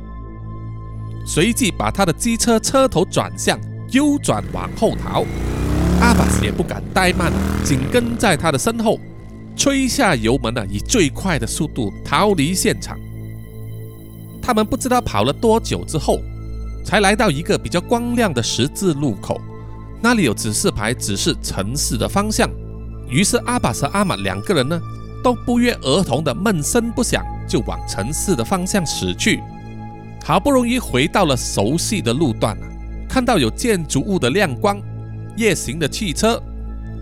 [1.24, 3.58] 随即把他的机车车头转向，
[3.92, 5.24] 右转往后逃。
[6.00, 7.32] 阿巴斯也不敢怠慢，
[7.64, 8.98] 紧跟在他的身后，
[9.56, 12.98] 吹下油门呢，以最快的速度逃离现场。
[14.42, 16.18] 他们不知道跑了多久之后。
[16.90, 19.40] 才来到一个比较光亮的十字路口，
[20.02, 22.50] 那里有指示牌指示城市的方向。
[23.08, 24.80] 于是阿巴和阿玛两个人呢，
[25.22, 29.40] 都不约而同的闷声不响，就往城市的方向驶去。
[30.24, 32.66] 好不容易回到了熟悉的路段了，
[33.08, 34.82] 看到有建筑物的亮光、
[35.36, 36.42] 夜行的汽车，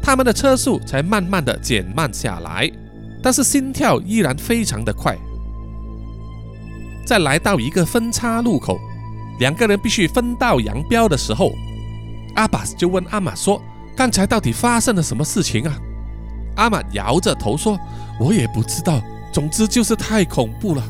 [0.02, 2.70] 他们的车速才慢慢的减慢下来，
[3.22, 5.16] 但是心跳依然非常的快。
[7.06, 8.78] 在来到一个分叉路口。
[9.38, 11.52] 两个人必须分道扬镳的时候，
[12.34, 13.62] 阿巴斯就问阿玛说
[13.96, 15.78] ：“刚才到底发生了什么事情啊？”
[16.56, 17.78] 阿玛摇着头说
[18.18, 19.00] ：“我也不知道，
[19.32, 20.82] 总之就是太恐怖了，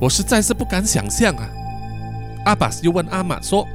[0.00, 1.48] 我实在是不敢想象啊。”
[2.44, 3.66] 阿巴斯又问阿玛说：“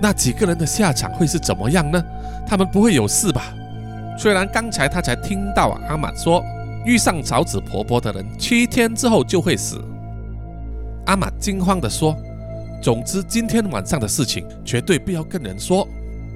[0.00, 2.02] 那几个人的下场会是怎么样呢？
[2.46, 3.54] 他们不会有事吧？”
[4.18, 6.42] 虽然刚才他才听到阿玛说
[6.84, 9.80] 遇上嫂子婆婆的人，七天之后就会死。
[11.06, 12.16] 阿玛惊慌地说
[12.80, 15.86] ：“总之，今天晚上的事情绝对不要跟人说，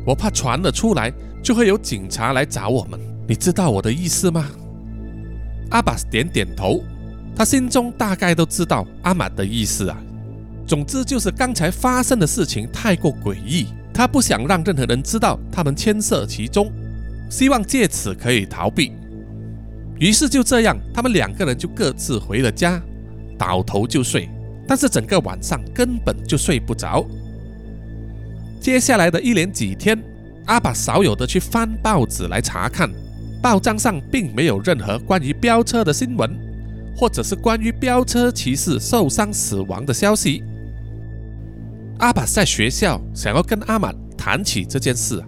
[0.04, 2.98] 我怕传了出来，就会有警察来找我们。
[3.28, 4.48] 你知道我的意思吗？”
[5.70, 6.82] 阿巴斯点点头，
[7.36, 9.96] 他心中大概都知道阿玛的意思啊。
[10.66, 16.70] 总之，就是刚才发生的事情太过诡异，他不想让任何人知道他们牵涉其中，
[17.30, 18.92] 希望借此可以逃避。
[19.98, 22.82] 于是就这样，他们两个人就各自回了家，
[23.38, 24.28] 倒头就睡。
[24.66, 27.04] 但是整个晚上根本就睡不着。
[28.60, 30.00] 接下来的一连几天，
[30.46, 32.90] 阿爸少有的去翻报纸来查看，
[33.42, 36.30] 报章上并没有任何关于飙车的新闻，
[36.96, 40.42] 或者是关于飙车骑士受伤死亡的消息。
[41.98, 45.22] 阿爸在学校想要跟阿满谈起这件事，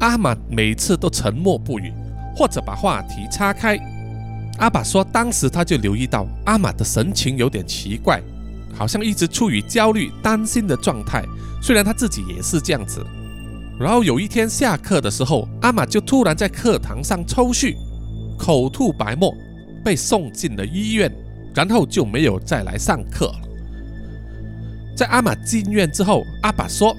[0.00, 1.92] 阿满每次都沉默不语，
[2.36, 3.78] 或者把话题岔开。
[4.58, 8.22] 阿爸说，当时他就留意到阿满的神情有点奇怪，
[8.78, 11.24] 好像一直处于焦虑、担心的状态。
[11.60, 13.04] 虽然他自己也是这样子。
[13.78, 17.74] 然后有一天下课的时候，阿玛就突然在课堂上抽搐，
[18.38, 19.34] 口吐白沫，
[19.84, 21.12] 被送进了医院，
[21.54, 23.40] 然后就没有再来上课了。
[24.96, 26.96] 在阿玛进院之后，阿爸说，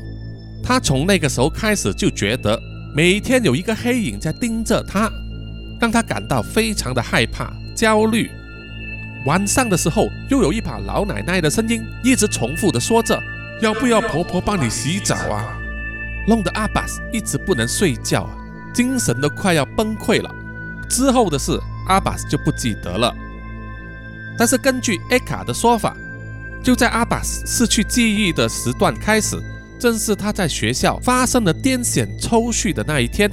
[0.62, 2.60] 他从那个时候开始就觉得
[2.94, 5.10] 每天有一个黑影在盯着他。
[5.82, 8.30] 让他感到非常的害怕、焦虑。
[9.25, 13.21] 晚上的时候，又有一把老奶奶的声音一直重复的说着
[13.62, 15.58] ：“要不要婆婆帮你洗澡啊？”
[16.27, 18.29] 弄得阿巴斯一直不能睡觉，
[18.73, 20.29] 精神都快要崩溃了。
[20.89, 23.13] 之后的事，阿巴斯就不记得了。
[24.38, 25.95] 但是根据艾卡的说法，
[26.63, 29.38] 就在阿巴斯失去记忆的时段开始，
[29.79, 33.29] 正是他在学校发生了癫痫抽搐的那一天。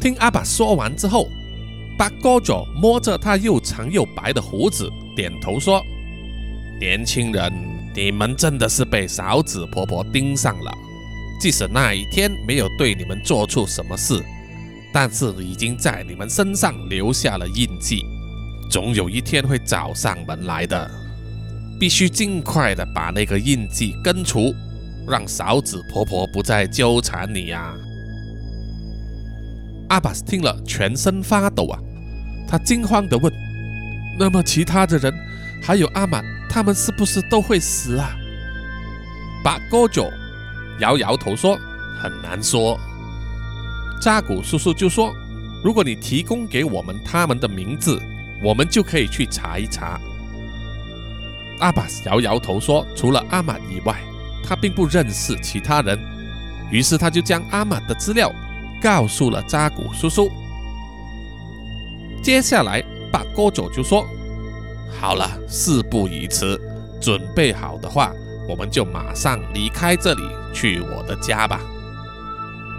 [0.00, 1.28] 听阿爸说完之后，
[2.00, 5.84] 巴哥佐摸着他又长又白的胡子，点头说
[6.80, 7.52] ：“年轻人，
[7.94, 10.72] 你们真的是被嫂子婆婆盯上了。
[11.38, 14.18] 即使那一天没有对你们做出什么事，
[14.94, 18.02] 但是已经在你们身上留下了印记，
[18.70, 20.90] 总有一天会找上门来的。
[21.78, 24.54] 必须尽快的把那个印记根除，
[25.06, 27.74] 让嫂子婆婆不再纠缠你呀。”
[29.90, 31.78] 阿巴斯听了，全身发抖啊！
[32.50, 33.32] 他惊慌地问
[34.18, 35.14] ：“那么其他的人，
[35.62, 38.10] 还有阿满，他们是不是都会死啊？”
[39.44, 40.10] 巴哥九
[40.80, 41.56] 摇摇头说
[42.02, 42.76] ：“很难说。”
[44.02, 45.14] 扎古叔叔就说
[45.62, 48.02] ：“如果你提供给我们他们的名字，
[48.42, 50.00] 我们就可以去查一查。”
[51.60, 54.02] 阿巴摇摇头说：“除了阿满以外，
[54.42, 55.96] 他并不认识其他人。”
[56.72, 58.32] 于是他就将阿满的资料。
[58.82, 60.32] 告诉了扎古叔叔。
[62.22, 64.06] 接下来，八哥佐就说
[65.00, 66.60] ：“好了，事不宜迟，
[67.00, 68.12] 准备好的话，
[68.46, 71.60] 我们就马上离开这里，去我的家吧。”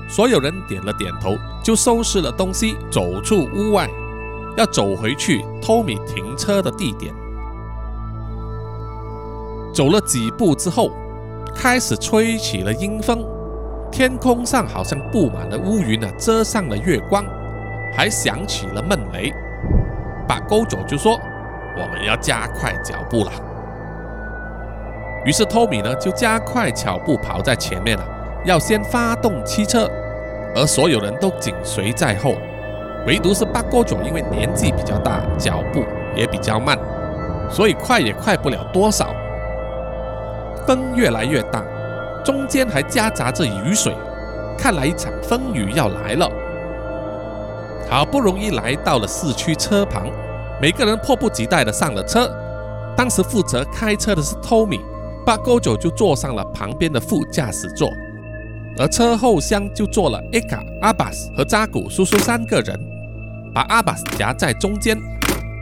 [0.07, 3.89] 所有人点了点头，就收拾了东西，走出屋外，
[4.57, 7.11] 要走回去托米停车的地点。
[9.73, 10.91] 走了几步之后，
[11.55, 13.25] 开始吹起了阴风。
[13.91, 17.25] 天空上好像布满了乌云啊，遮上了月光，
[17.93, 19.33] 还响起了闷雷。
[20.27, 21.19] 把勾佐就说
[21.75, 23.31] ：“我们要加快脚步了。”
[25.25, 28.03] 于是托米呢就加快脚步跑在前面了，
[28.45, 29.89] 要先发动汽车，
[30.55, 32.35] 而所有人都紧随在后，
[33.05, 35.83] 唯独是巴哥佐因为年纪比较大，脚步
[36.15, 36.77] 也比较慢，
[37.49, 39.13] 所以快也快不了多少。
[40.65, 41.63] 风越来越大。
[42.23, 43.95] 中间还夹杂着雨水，
[44.55, 46.31] 看来一场风雨要来了。
[47.91, 50.07] 好不容易来到了市区车旁，
[50.61, 52.31] 每个人迫不及待地上了车。
[52.95, 54.79] 当时负责开车的是托米，
[55.25, 57.89] 巴哥九就坐上了旁边的副驾驶座，
[58.77, 62.79] 而车后厢就坐了艾卡、阿巴斯和扎古叔叔三个人，
[63.53, 64.97] 把阿巴斯夹在中间。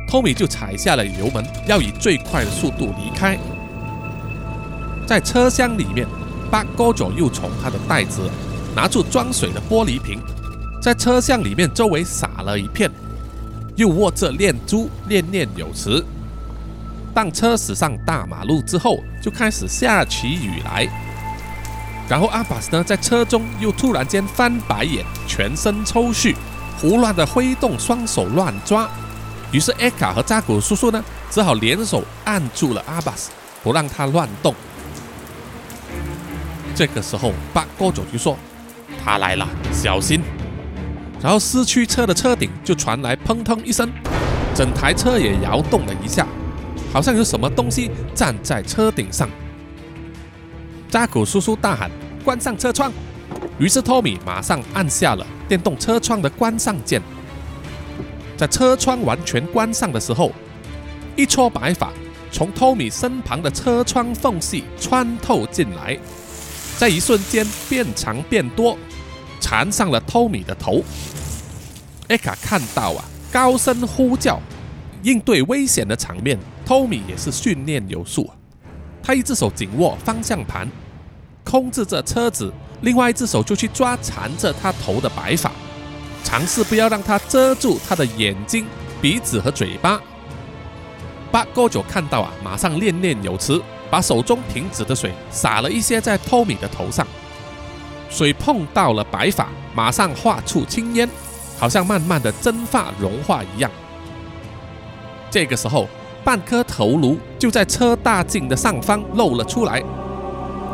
[0.07, 3.39] 托米就踩下了油门，要以最快的速度离开。
[5.07, 6.05] 在车厢里面。
[6.51, 8.27] 巴哥佐又从他的袋子
[8.75, 10.19] 拿出装水的玻璃瓶，
[10.81, 12.89] 在车厢里面周围撒了一片，
[13.75, 16.03] 又握着念珠念念有词。
[17.13, 20.87] 当车驶上大马路之后，就开始下起雨来。
[22.07, 26.33] 然后阿巴斯呢，在车中又突然间翻白眼，全身抽搐，
[26.79, 28.89] 胡乱的挥动双手乱抓。
[29.51, 33.31] 于是艾卡和扎古叔叔呢，只好联手按住了阿巴斯，
[33.63, 34.55] 不让他乱动。
[36.73, 38.37] 这个时候，巴哥佐就说
[39.03, 40.21] ：“他来了，小心！”
[41.21, 43.91] 然后四驱车的车顶就传来砰砰一声，
[44.55, 46.25] 整台车也摇动了一下，
[46.93, 49.29] 好像有什么东西站在车顶上。
[50.89, 51.91] 扎古叔叔大喊
[52.23, 52.91] ：“关上车窗！”
[53.59, 57.01] 于是托米马上按下了电动车窗的关上键。
[58.37, 60.31] 在车窗完全关上的时候，
[61.17, 61.91] 一撮白发
[62.31, 65.99] 从托米身旁的车窗缝隙穿透进来，
[66.77, 68.77] 在一瞬间变长变多。
[69.39, 70.83] 缠上了托米的头，
[72.07, 74.39] 艾卡看到啊，高声呼叫，
[75.03, 76.37] 应对危险的场面。
[76.65, 78.29] 托米也是训练有素，
[79.01, 80.69] 他一只手紧握方向盘，
[81.43, 85.51] 控制着车子，另外一只手就去抓缠着他头的白发，
[86.23, 88.67] 尝试不要让它遮住他的眼睛、
[89.01, 89.99] 鼻子和嘴巴。
[91.31, 97.07] 八哥九看到啊，马上念念有词，把手中停止的水洒了一些在托米的头上。
[98.09, 101.07] 水碰到了白发，马上化出青烟，
[101.59, 103.69] 好像慢慢的蒸发融化一样。
[105.29, 105.87] 这个时候，
[106.23, 109.83] 半颗头颅就在车大镜的上方露了出来，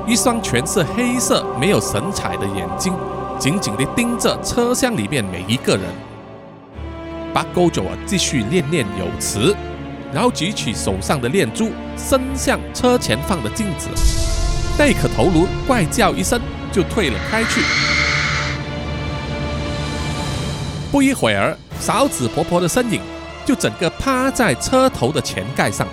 [0.07, 2.93] 一双全是黑色、没有神采的眼睛，
[3.37, 5.83] 紧紧地盯着车厢里面每一个人。
[7.33, 9.53] 八勾九啊，继续念念有词，
[10.13, 13.89] 然后举起手上的念珠，伸向车前方的镜子。
[14.77, 16.39] 那颗头颅怪叫一声。
[16.75, 17.61] 就退了开去。
[20.91, 22.99] 不一会儿，勺子婆婆的身影
[23.45, 25.87] 就整个趴在车头的前盖上，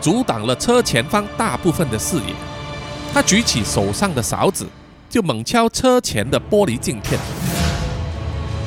[0.00, 2.34] 阻挡了车前方大部分的视野。
[3.12, 4.64] 她举起手上的勺子，
[5.10, 7.18] 就猛敲车前的玻璃镜片。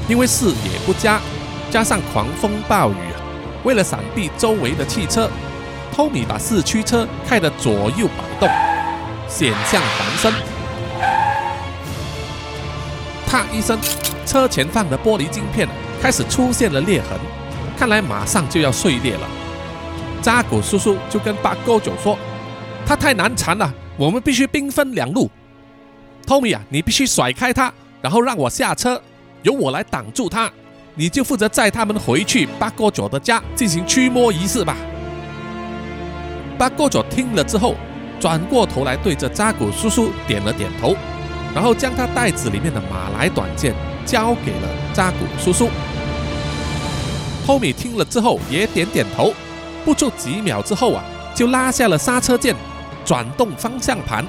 [0.09, 1.21] 因为视野不佳，
[1.71, 2.95] 加上狂风暴雨，
[3.63, 5.29] 为了闪避周围的汽车，
[5.93, 8.49] 托米把四驱车开得左右摆动，
[9.29, 10.33] 险象环生。
[13.31, 13.79] 啪一声，
[14.25, 15.65] 车前方的玻璃镜片
[16.01, 17.17] 开始出现了裂痕，
[17.77, 19.21] 看来马上就要碎裂了。
[20.21, 22.19] 扎古叔叔就跟八哥九说
[22.85, 25.31] ：“他太难缠了，我们必须兵分两路。
[26.27, 29.01] 托米啊，你必须甩开他，然后让我下车，
[29.43, 30.51] 由我来挡住他。
[30.95, 34.75] 你就负责载他们回去八哥九的家进行驱魔仪式吧。”
[36.59, 37.77] 八哥九听了之后，
[38.19, 40.97] 转过头来对着扎古叔叔点了点头。
[41.53, 43.73] 然后将他袋子里面的马来短剑
[44.05, 45.69] 交给了扎古叔叔。
[47.45, 49.33] 托米听了之后也点点头，
[49.83, 51.03] 不出几秒之后啊，
[51.35, 52.55] 就拉下了刹车键，
[53.03, 54.25] 转动方向盘，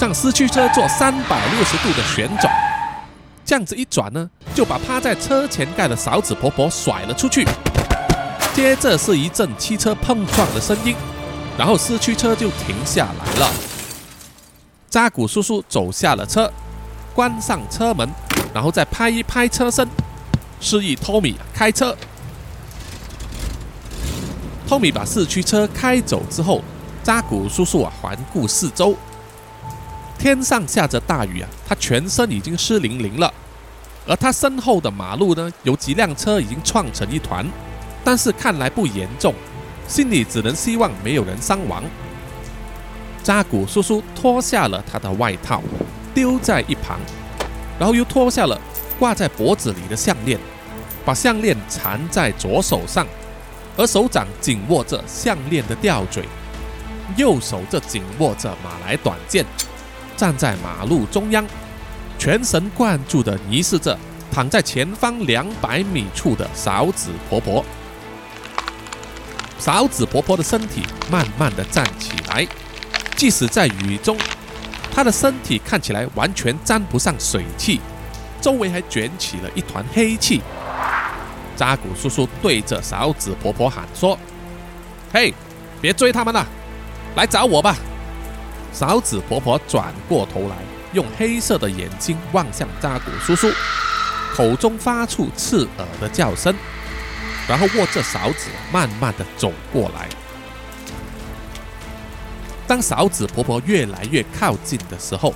[0.00, 2.52] 让四驱车做三百六十度的旋转。
[3.44, 7.46] 这样子一转呢，就把趴在车前盖的勺子婆婆甩了出去。
[8.52, 10.94] 接着是一阵汽车碰撞的声音，
[11.56, 13.50] 然后四驱车就停下来了。
[14.90, 16.50] 扎古叔叔走下了车。
[17.16, 18.06] 关上车门，
[18.52, 19.88] 然后再拍一拍车身，
[20.60, 21.96] 示意托米开车。
[24.68, 26.62] 托米把四驱车开走之后，
[27.02, 28.94] 扎古叔叔啊环顾四周，
[30.18, 33.32] 天上下着大雨啊，他全身已经湿淋淋了。
[34.06, 37.50] 而他身后的马路呢，有几辆车已经撞成一团，
[38.04, 39.34] 但是看来不严重，
[39.88, 41.82] 心里只能希望没有人伤亡。
[43.22, 45.62] 扎古叔叔脱下了他的外套。
[46.16, 46.98] 丢在一旁，
[47.78, 48.58] 然后又脱下了
[48.98, 50.40] 挂在脖子里的项链，
[51.04, 53.06] 把项链缠在左手上，
[53.76, 56.24] 而手掌紧握着项链的吊坠，
[57.16, 59.44] 右手则紧握着马来短剑，
[60.16, 61.46] 站在马路中央，
[62.18, 63.98] 全神贯注地凝视着
[64.32, 67.62] 躺在前方两百米处的勺子婆婆。
[69.58, 72.48] 勺子婆婆的身体慢慢地站起来，
[73.16, 74.16] 即使在雨中。
[74.96, 77.82] 他的身体看起来完全沾不上水汽，
[78.40, 80.40] 周围还卷起了一团黑气。
[81.54, 84.18] 扎古叔叔对着勺子婆婆喊说
[85.12, 85.34] ：“嘿，
[85.82, 86.46] 别追他们了，
[87.14, 87.76] 来找我吧！”
[88.72, 90.56] 勺子婆婆转过头来，
[90.94, 93.52] 用黑色的眼睛望向扎古叔叔，
[94.34, 96.54] 口中发出刺耳的叫声，
[97.46, 100.08] 然后握着勺子慢慢的走过来。
[102.66, 105.32] 当勺子婆婆越来越靠近的时候，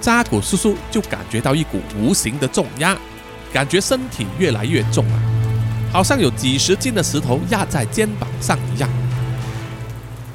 [0.00, 2.96] 扎古叔叔就感觉到一股无形的重压，
[3.52, 5.20] 感觉身体越来越重了，
[5.92, 8.90] 好像有几十斤的石头压在肩膀上一样。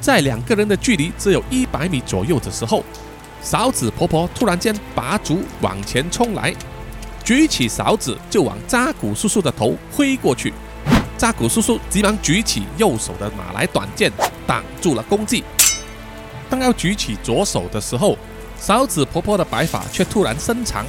[0.00, 2.82] 在两个人的距离只有一百米左右的时候，
[3.42, 6.54] 勺子婆婆突然间拔足往前冲来，
[7.22, 10.52] 举起勺子就往扎古叔叔的头挥过去。
[11.16, 14.10] 扎古叔叔急忙举起右手的马来短剑，
[14.44, 15.44] 挡住了攻击。
[16.52, 18.14] 当要举起左手的时候，
[18.60, 20.84] 勺子婆婆的白发却突然伸长，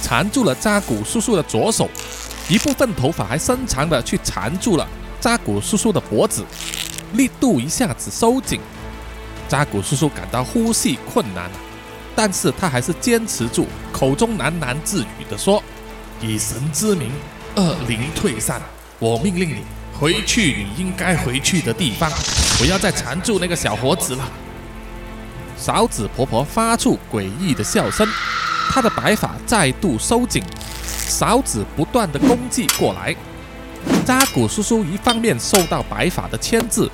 [0.00, 1.90] 缠住了扎古叔叔的左手，
[2.48, 4.88] 一部分头发还伸长的去缠住了
[5.20, 6.42] 扎古叔叔的脖子，
[7.12, 8.58] 力度一下子收紧。
[9.46, 11.50] 扎古叔叔感到呼吸困难
[12.16, 15.62] 但是他还是坚持住，口中喃喃自语的说
[16.22, 17.10] ：“以神之名，
[17.56, 18.62] 恶灵退散，
[18.98, 19.58] 我命令你
[20.00, 22.10] 回去你应该回去的地方，
[22.58, 24.26] 不要再缠住那个小伙子了。”
[25.64, 28.06] 勺子婆婆发出诡异的笑声，
[28.68, 30.42] 她的白发再度收紧，
[30.84, 33.16] 勺子不断的攻击过来。
[34.04, 36.86] 扎古叔叔一方面受到白发的牵制，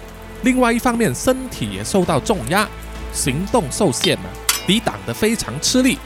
[0.43, 2.69] 另外一方面身体也受到重压，
[3.13, 4.31] 行动受限了，
[4.69, 5.99] 抵挡得非常吃力。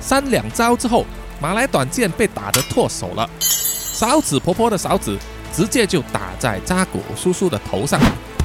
[0.00, 1.06] 三两招之后，
[1.40, 5.16] 马来短剑被打得脱手了，勺子婆婆的勺子
[5.54, 8.00] 直接就打在扎古叔叔的头上，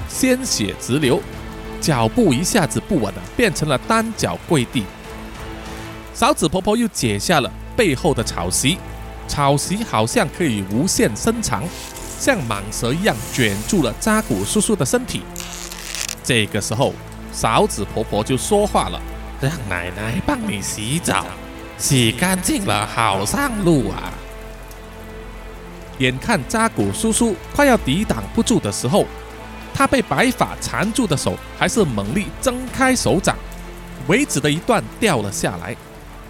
[0.07, 1.19] 鲜血直流。
[1.82, 4.84] 脚步一下子不稳了，变成了单脚跪地。
[6.13, 8.78] 勺子婆婆又解下了背后的草席，
[9.28, 11.63] 草席好像可以无限伸长，
[12.19, 15.21] 像蟒蛇一样卷住了扎古叔叔的身体。
[16.23, 16.93] 这个时候，
[17.34, 18.99] 勺子婆婆就说话了
[19.41, 21.26] ：“让奶奶帮你洗澡，
[21.78, 24.13] 洗干净了好上路啊！”
[25.99, 29.05] 眼看扎古叔叔快要抵挡不住的时候，
[29.78, 33.36] 他被白发缠住的手还是猛力挣开手掌，
[34.07, 35.76] 尾指的一段掉了下来，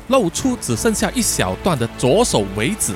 [0.08, 2.96] 露出只剩下一小段的左手尾指。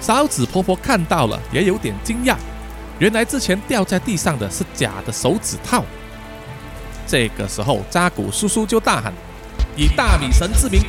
[0.00, 2.36] 勺子婆婆看到了，也有点惊讶，
[2.98, 5.84] 原来之前掉在地上的是假的手指套。
[7.06, 9.12] 这个时候，扎古叔叔就大喊
[9.76, 10.80] ：“以大米神之名，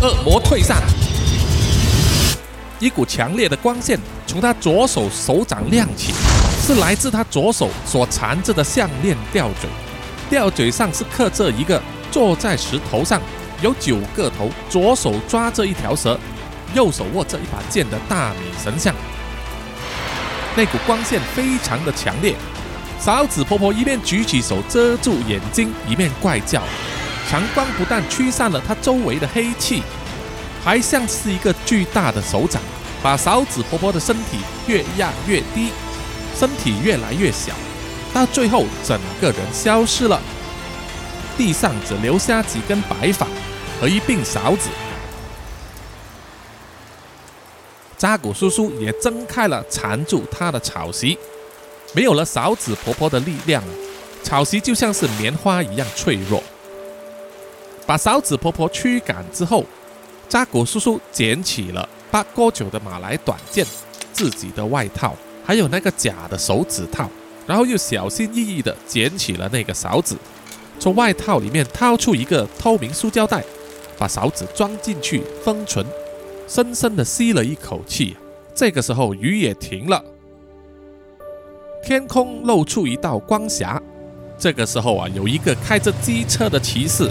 [0.00, 0.82] 恶魔退散！”
[2.80, 6.14] 一股强烈的光线从他左手手掌亮起。
[6.68, 9.70] 是来自他左手所缠着的项链吊坠，
[10.28, 13.18] 吊坠上是刻着一个坐在石头上，
[13.62, 16.20] 有九个头，左手抓着一条蛇，
[16.74, 18.94] 右手握着一把剑的大米神像。
[20.54, 22.34] 那股光线非常的强烈，
[23.00, 26.62] 勺子婆婆一面举起手遮住眼睛，一面怪叫。
[27.30, 29.82] 强光不但驱散了她周围的黑气，
[30.62, 32.60] 还像是一个巨大的手掌，
[33.02, 35.70] 把勺子婆婆的身体越压越低。
[36.38, 37.52] 身体越来越小，
[38.14, 40.20] 到最后整个人消失了，
[41.36, 43.26] 地上只留下几根白发
[43.80, 44.68] 和一柄勺子。
[47.96, 51.18] 扎古叔叔也挣开了缠住他的草席，
[51.92, 53.60] 没有了勺子婆婆的力量，
[54.22, 56.40] 草席就像是棉花一样脆弱。
[57.84, 59.64] 把勺子婆婆驱赶之后，
[60.28, 63.66] 扎古叔叔捡起了八哥九的马来短剑，
[64.12, 65.16] 自己的外套。
[65.48, 67.08] 还有那个假的手指套，
[67.46, 70.14] 然后又小心翼翼地捡起了那个勺子，
[70.78, 73.42] 从外套里面掏出一个透明塑胶袋，
[73.96, 75.86] 把勺子装进去封存，
[76.46, 78.14] 深深地吸了一口气。
[78.54, 80.04] 这个时候雨也停了，
[81.82, 83.80] 天空露出一道光霞。
[84.38, 87.10] 这个时候啊，有一个开着机车的骑士，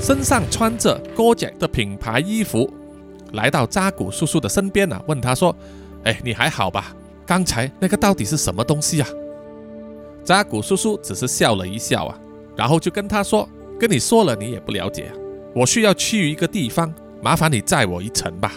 [0.00, 2.72] 身上穿着 g o j e 的品牌衣服，
[3.32, 5.54] 来到扎古叔叔的身边啊，问他说
[6.04, 6.96] ：“哎，你还好吧？”
[7.26, 9.08] 刚才那个到底是什么东西啊？
[10.24, 12.18] 扎古叔叔只是笑了一笑啊，
[12.56, 13.48] 然后就跟他说
[13.78, 15.10] ：“跟你说了，你也不了解。
[15.54, 18.52] 我需要去一个地方，麻烦你载我一程吧。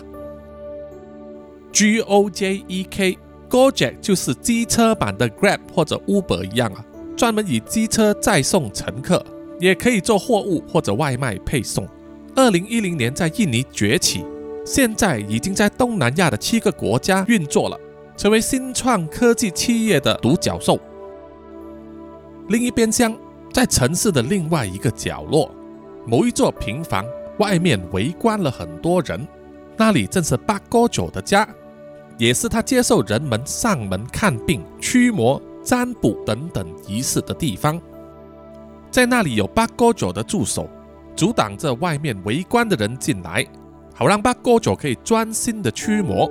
[1.72, 6.84] ”G O J E K，Gojek 就是机车版的 Grab 或者 Uber 一样啊，
[7.16, 9.24] 专门以机车载送乘客，
[9.60, 11.88] 也可以做货物或者外卖配送。
[12.36, 14.26] 二零一零年在印尼崛起，
[14.66, 17.80] 现在已经在东南亚的七个国家运作了。
[18.20, 20.78] 成为新创科技企业的独角兽。
[22.50, 23.18] 另一边厢，
[23.54, 25.50] 在城市的另外一个角落，
[26.06, 27.06] 某一座平房
[27.38, 29.26] 外面围观了很多人。
[29.78, 31.48] 那里正是八哥九的家，
[32.18, 37.82] 也是他接受人们上门看病、驱魔、占卜等等仪式的地方。
[38.92, 40.70] 在那里有八哥九的助手，
[41.16, 43.48] 阻挡着外面围观的人进来，
[43.96, 46.30] 好让八哥九可以专心的驱魔。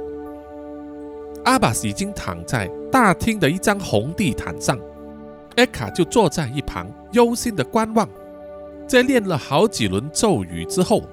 [1.49, 4.79] 阿巴斯已经躺在大厅的一张红地毯上，
[5.57, 8.07] 艾卡就坐在一旁忧心的观望。
[8.87, 11.05] 在练了好几轮咒语之后，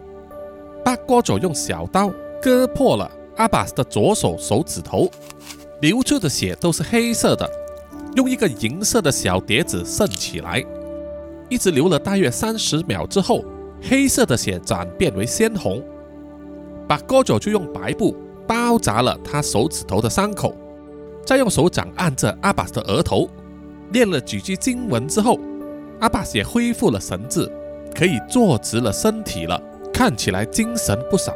[0.84, 2.12] 巴哥佐用小刀
[2.42, 5.10] 割破了阿巴斯的左手手指头，
[5.80, 7.50] 流出的血都是黑色的，
[8.18, 10.62] 用一个银色的小碟子盛起来，
[11.48, 13.42] 一直流了大约三十秒之后，
[13.82, 15.82] 黑色的血转变为鲜红，
[16.90, 18.14] 巴哥佐就用白布。
[18.48, 20.56] 包扎了他手指头的伤口，
[21.26, 23.30] 再用手掌按着阿巴斯的额头，
[23.91, 25.39] 念了几句经文之后，
[26.00, 27.52] 阿巴斯也恢复了神智，
[27.96, 29.62] 可以坐直了身体了，
[29.93, 31.34] 看起来精神不少。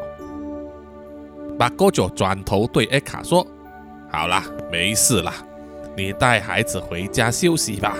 [1.57, 3.45] 把哥九转头对艾卡说
[4.11, 5.33] ：“好啦，没事啦，
[5.97, 7.95] 你带孩子回家休息吧。”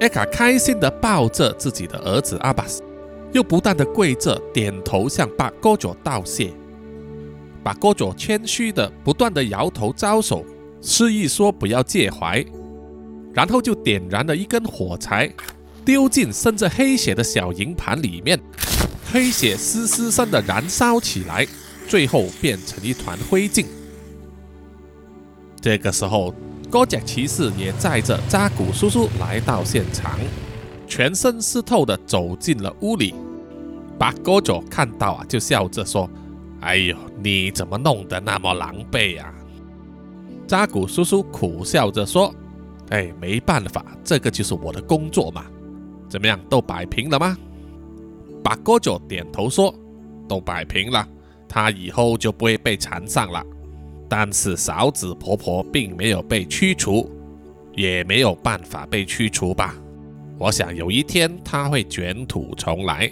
[0.00, 2.82] 艾卡开心地抱着自己的儿子阿巴斯，
[3.32, 6.52] 又不断地跪着点头向巴哥九道谢。
[7.62, 10.44] 把哥佐谦虚的不断的摇头招手，
[10.80, 12.44] 示意说不要介怀，
[13.32, 15.32] 然后就点燃了一根火柴，
[15.84, 18.40] 丢进渗着黑血的小银盘里面，
[19.12, 21.46] 黑血嘶嘶声的燃烧起来，
[21.88, 23.64] 最后变成一团灰烬。
[25.60, 26.34] 这个时候。
[26.70, 30.18] 哥甲骑士也载着扎古叔叔来到现场，
[30.88, 33.14] 全身湿透的走进了屋里。
[33.98, 36.08] 把哥佐看到啊，就笑着说
[36.62, 39.32] ：“哎呦，你怎么弄得那么狼狈呀？”
[40.48, 42.34] 扎古叔叔苦笑着说
[42.90, 45.44] ：“哎，没办法，这个就是我的工作嘛。
[46.08, 47.36] 怎么样，都摆平了吗？”
[48.42, 49.74] 把哥就点头说
[50.28, 51.06] ：“都摆平了，
[51.48, 53.44] 他以后就不会被缠上了。”
[54.08, 57.10] 但是嫂子婆婆并没有被驱除，
[57.74, 59.74] 也没有办法被驱除吧？
[60.38, 63.10] 我想有一天他会卷土重来，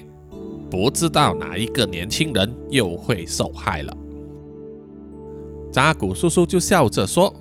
[0.71, 3.97] 不知道哪一个年轻人又会受害了。
[5.73, 7.35] 扎古叔叔就笑着说：“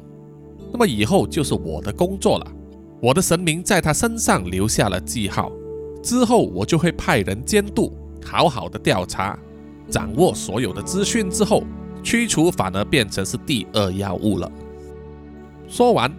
[0.74, 2.52] 那么以后就是我的工作了，
[3.02, 5.52] 我的神明在他身上留下了记号，
[6.02, 7.94] 之后我就会派人监督，
[8.26, 9.38] 好好的调查，
[9.90, 11.64] 掌握所有的资讯之后。”
[12.02, 14.50] 驱除反而变成是第二要务了。
[15.68, 16.10] 说完，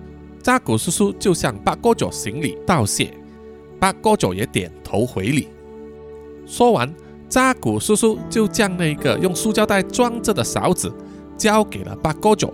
[0.43, 3.15] 扎古叔叔就向八哥九行礼道谢，
[3.79, 5.49] 八哥九也点头回礼。
[6.51, 6.93] 说完，
[7.29, 10.93] 扎古叔叔就将那个用塑胶袋装着的勺子
[11.39, 12.53] 交给了八哥九。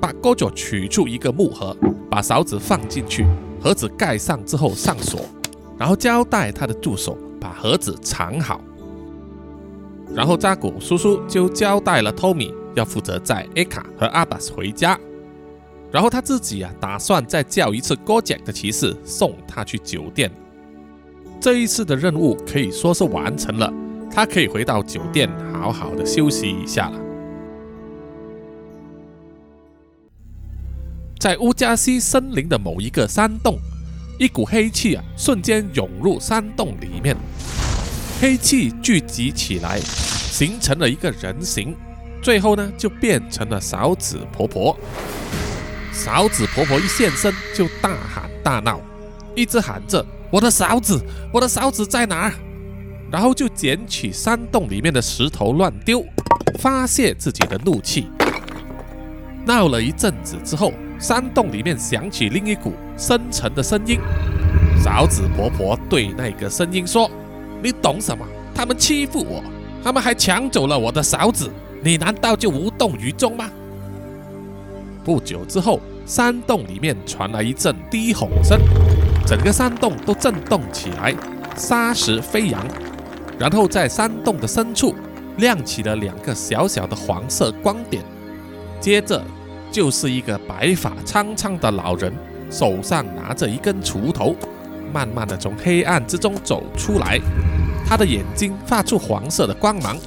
[0.00, 1.76] 八哥九取出一个木盒，
[2.08, 3.26] 把勺子放进去，
[3.60, 5.20] 盒子盖上之后上锁，
[5.76, 8.60] 然后交代他的助手把盒子藏好。
[10.14, 14.96] 然后扎古叔叔就交代了托米要负责载艾卡和阿巴斯回家，
[15.90, 20.30] 然后他自己啊打算再叫一次哥杰的骑士送他去酒店。
[21.40, 23.72] 这一次的任务可以说是完成了，
[24.10, 27.00] 他可以回到酒店好好的休息一下了。
[31.18, 33.58] 在乌加西森林的某一个山洞，
[34.18, 37.16] 一股黑气啊瞬间涌入山洞里面。
[38.20, 41.74] 黑气聚集起来，形成了一个人形，
[42.22, 44.76] 最后呢，就变成了勺子婆婆。
[45.92, 48.80] 勺子婆婆一现身，就大喊大闹，
[49.36, 51.00] 一直喊着：“我的勺子，
[51.32, 52.32] 我的勺子在哪儿？”
[53.12, 56.04] 然后就捡起山洞里面的石头乱丢，
[56.58, 58.08] 发泄自己的怒气。
[59.44, 64.00] 闹了一阵子之后，山洞里面响起另一股深沉的声音。
[64.82, 67.08] 勺子婆婆对那个声音说。
[67.62, 68.24] 你懂什么？
[68.54, 69.42] 他们欺负我，
[69.82, 71.50] 他们还抢走了我的勺子，
[71.82, 73.50] 你难道就无动于衷吗？
[75.02, 78.60] 不久之后，山洞里面传来一阵低吼声，
[79.26, 81.12] 整个山洞都震动起来，
[81.56, 82.64] 沙石飞扬，
[83.36, 84.94] 然后在山洞的深处
[85.38, 88.04] 亮起了两个小小的黄色光点，
[88.80, 89.20] 接着
[89.72, 92.12] 就是一个白发苍苍的老人，
[92.52, 94.36] 手上拿着一根锄头，
[94.92, 97.18] 慢慢的从黑暗之中走出来。
[97.84, 99.98] 他的眼睛发出黄色的光芒，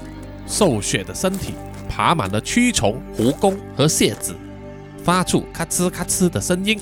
[0.47, 1.55] 瘦削的身体
[1.89, 4.33] 爬满了蛆虫、蜈蚣和蟹子，
[5.03, 6.79] 发出咔哧咔哧的声音。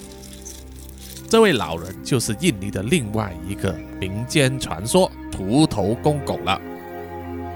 [1.30, 6.58] 这位老人就是印尼的另外一个民间传说——秃头公公了。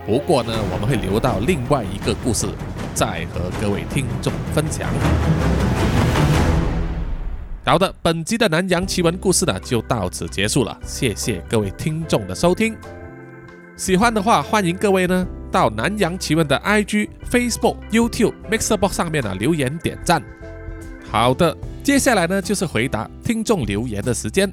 [0.06, 2.48] 不过呢，我们会留到另外一个故事
[2.94, 4.90] 再和各位听众分享。
[7.64, 12.76] 好的，本集的南洋奇闻故事呢就到此结束了，谢谢各位听众的收听。
[13.78, 20.22] 喜欢的话，欢迎各位呢到南洋奇闻的 IG、Facebook、YouTube、Mixerbox 上面呢留言点赞。
[21.12, 24.49] 好的，接下来呢就是回答听众留言的时间。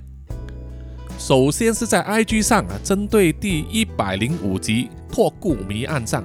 [1.17, 6.25] 首先是在 IG 上啊，针对第一百零五集《破故谜案》上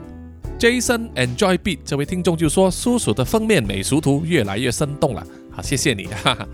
[0.57, 5.23] ，Jason Enjoy Beat 这位听众就说：“叔叔的封面美术图越来越生动了。”
[5.53, 6.05] 好，谢谢你。
[6.05, 6.47] 哈哈。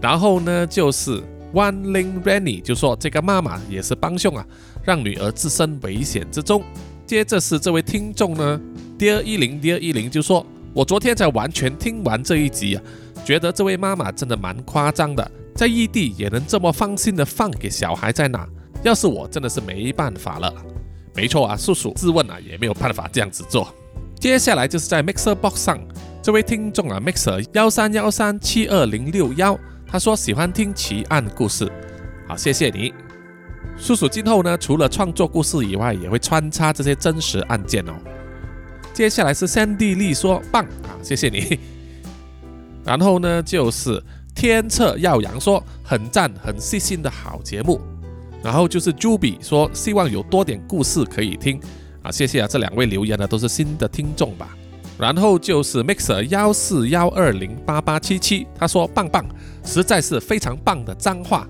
[0.00, 4.46] 然后呢就是 One Ling Rennie 就说：“这个妈妈也是帮凶啊。”
[4.82, 6.64] 让女儿置身危险之中。
[7.06, 8.58] 接着是这位听众呢
[8.98, 10.44] ，Dear 一零 Dear 一零就说
[10.74, 12.82] ：“我昨天才完全听完这一集啊，
[13.24, 18.44] 觉得这位妈妈真的蛮夸张的，在异地也能这么放心的放给小孩在哪？
[18.82, 20.52] 要是我真的是没办法了。”
[21.14, 23.72] 没错啊，叔叔自问啊也没有办法这样子做。
[24.18, 25.78] 接下来就是在 Mixer Box 上，
[26.20, 29.56] 这位听众啊，Mixer 幺三幺三七二零六幺，
[29.86, 31.70] 他说喜欢听奇案故事，
[32.26, 32.92] 好，谢谢你。
[33.78, 37.92] 叔叔今后呢，除了创作故事以外，也会穿插这些真实案件哦。
[38.94, 41.58] 接下来是 Sandy 丽说棒啊，谢谢你。
[42.86, 44.00] 然后呢，就是
[44.36, 47.80] 天策耀阳说很赞，很细心的好节目。
[48.40, 51.60] 然后就是朱比说希望有多点故事可以听
[52.02, 54.56] 啊，谢谢啊，这两位留言呢都是新的听众吧。
[54.96, 59.26] 然后就是 Mixer 幺四幺二零八八七七，他说棒棒，
[59.64, 61.48] 实在是非常棒的脏话。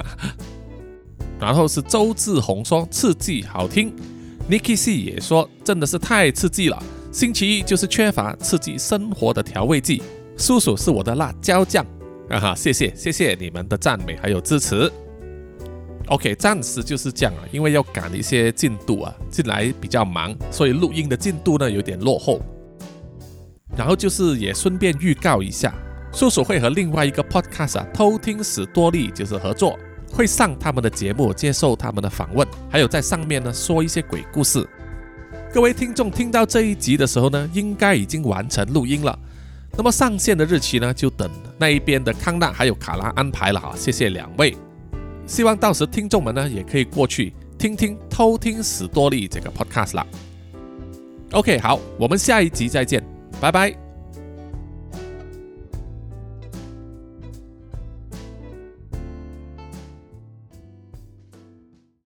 [1.38, 3.94] 然后是周志宏说刺激好听
[4.50, 6.82] Nikki C 也说真的是太刺激了，
[7.12, 10.02] 星期一就是缺乏刺激生活的调味剂。
[10.36, 11.86] 叔叔是我的辣椒酱，
[12.28, 14.90] 啊哈，谢谢谢谢你们的赞美还有支持。
[16.08, 22.42] OK，暂时就是这样啊，因为要赶一些进度啊，进来比较忙，所以录音的进度呢有点落后。
[23.76, 25.72] 然后就是也顺便预告一下，
[26.12, 29.78] 叔叔会和另外一个 podcast 啊偷听史多利就是合作，
[30.10, 34.68] 会上他们的节目，接受他们的访问，还有在上面呢说一些鬼故事。
[35.52, 39.18] 各位听众听到这一集的时候呢，应该已经完成录音了。
[39.76, 43.72] 那么上线的日期呢，就等那一边的康纳还有卡拉安排了哈。
[43.76, 44.56] 谢谢两位。
[45.26, 50.06] 希望到时听众们呢也可以过去听听偷听史多利这个 podcast 啦。
[51.32, 53.00] OK，好，我们下一集再见，
[53.40, 53.89] 拜拜。